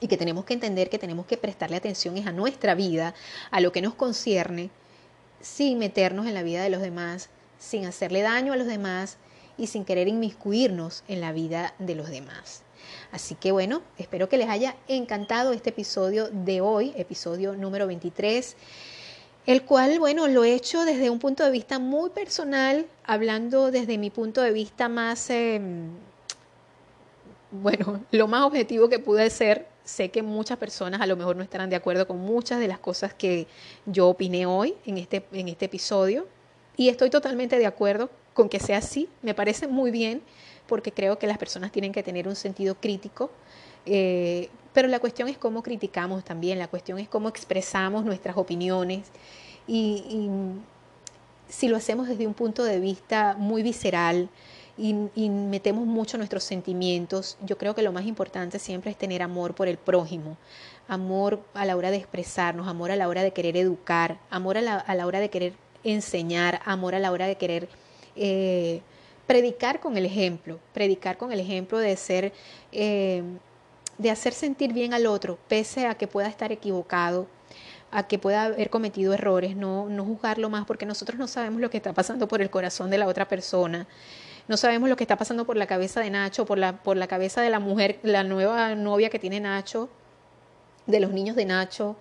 [0.00, 3.14] y que tenemos que entender que tenemos que prestarle atención a nuestra vida,
[3.50, 4.70] a lo que nos concierne,
[5.40, 7.28] sin meternos en la vida de los demás,
[7.58, 9.18] sin hacerle daño a los demás
[9.56, 12.62] y sin querer inmiscuirnos en la vida de los demás.
[13.12, 18.56] Así que bueno, espero que les haya encantado este episodio de hoy, episodio número 23,
[19.46, 23.98] el cual, bueno, lo he hecho desde un punto de vista muy personal, hablando desde
[23.98, 25.90] mi punto de vista más, em,
[27.50, 31.42] bueno, lo más objetivo que pude ser Sé que muchas personas a lo mejor no
[31.42, 33.48] estarán de acuerdo con muchas de las cosas que
[33.84, 36.26] yo opiné hoy en este, en este episodio
[36.76, 39.08] y estoy totalmente de acuerdo con que sea así.
[39.22, 40.22] Me parece muy bien
[40.68, 43.30] porque creo que las personas tienen que tener un sentido crítico,
[43.84, 49.08] eh, pero la cuestión es cómo criticamos también, la cuestión es cómo expresamos nuestras opiniones.
[49.66, 50.02] Y
[51.48, 54.28] si lo hacemos desde un punto de vista muy visceral,
[54.78, 59.54] y, metemos mucho nuestros sentimientos, yo creo que lo más importante siempre es tener amor
[59.54, 60.36] por el prójimo,
[60.88, 64.60] amor a la hora de expresarnos, amor a la hora de querer educar, amor a
[64.62, 65.52] la, hora de querer
[65.84, 67.68] enseñar, amor a la hora de querer
[68.16, 68.80] eh,
[69.26, 72.32] predicar con el ejemplo, predicar con el ejemplo de ser,
[72.72, 73.22] eh,
[74.02, 77.28] de hacer sentir bien al otro, pese a que pueda estar equivocado,
[77.92, 81.70] a que pueda haber cometido errores, no, no juzgarlo más porque nosotros no sabemos lo
[81.70, 83.86] que está pasando por el corazón de la otra persona.
[84.48, 87.06] No sabemos lo que está pasando por la cabeza de Nacho, por la, por la
[87.06, 89.88] cabeza de la mujer, la nueva novia que tiene Nacho,
[90.86, 91.94] de los niños de Nacho,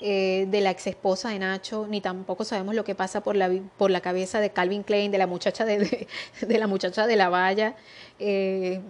[0.00, 3.50] eh, de la ex esposa de Nacho, ni tampoco sabemos lo que pasa por la,
[3.76, 6.06] por la cabeza de Calvin Klein, de la muchacha de,
[6.40, 7.74] de, la muchacha de la valla.
[8.20, 8.80] Eh,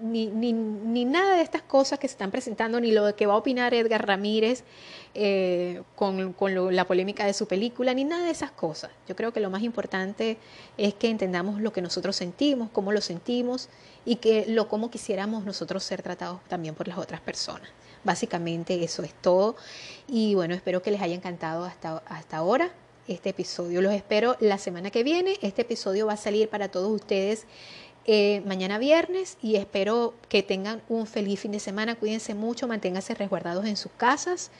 [0.00, 3.34] ni, ni, ni, nada de estas cosas que se están presentando, ni lo que va
[3.34, 4.64] a opinar Edgar Ramírez
[5.14, 8.90] eh, con, con la polémica de su película, ni nada de esas cosas.
[9.08, 10.36] Yo creo que lo más importante
[10.76, 13.68] es que entendamos lo que nosotros sentimos, cómo lo sentimos
[14.04, 17.68] y que lo cómo quisiéramos nosotros ser tratados también por las otras personas.
[18.04, 19.56] Básicamente eso es todo.
[20.06, 22.70] Y bueno, espero que les haya encantado hasta, hasta ahora
[23.08, 23.82] este episodio.
[23.82, 25.36] Los espero la semana que viene.
[25.42, 27.46] Este episodio va a salir para todos ustedes
[28.06, 31.96] eh, mañana viernes y espero que tengan un feliz fin de semana.
[31.96, 34.52] Cuídense mucho, manténganse resguardados en sus casas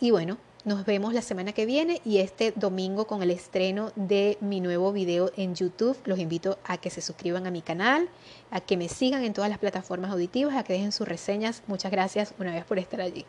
[0.00, 4.38] y bueno, nos vemos la semana que viene y este domingo con el estreno de
[4.40, 5.98] mi nuevo video en YouTube.
[6.04, 8.08] Los invito a que se suscriban a mi canal,
[8.50, 11.62] a que me sigan en todas las plataformas auditivas, a que dejen sus reseñas.
[11.66, 13.26] Muchas gracias una vez por estar allí.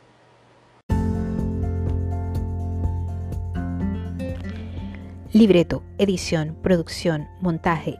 [5.31, 7.99] Libreto, edición, producción, montaje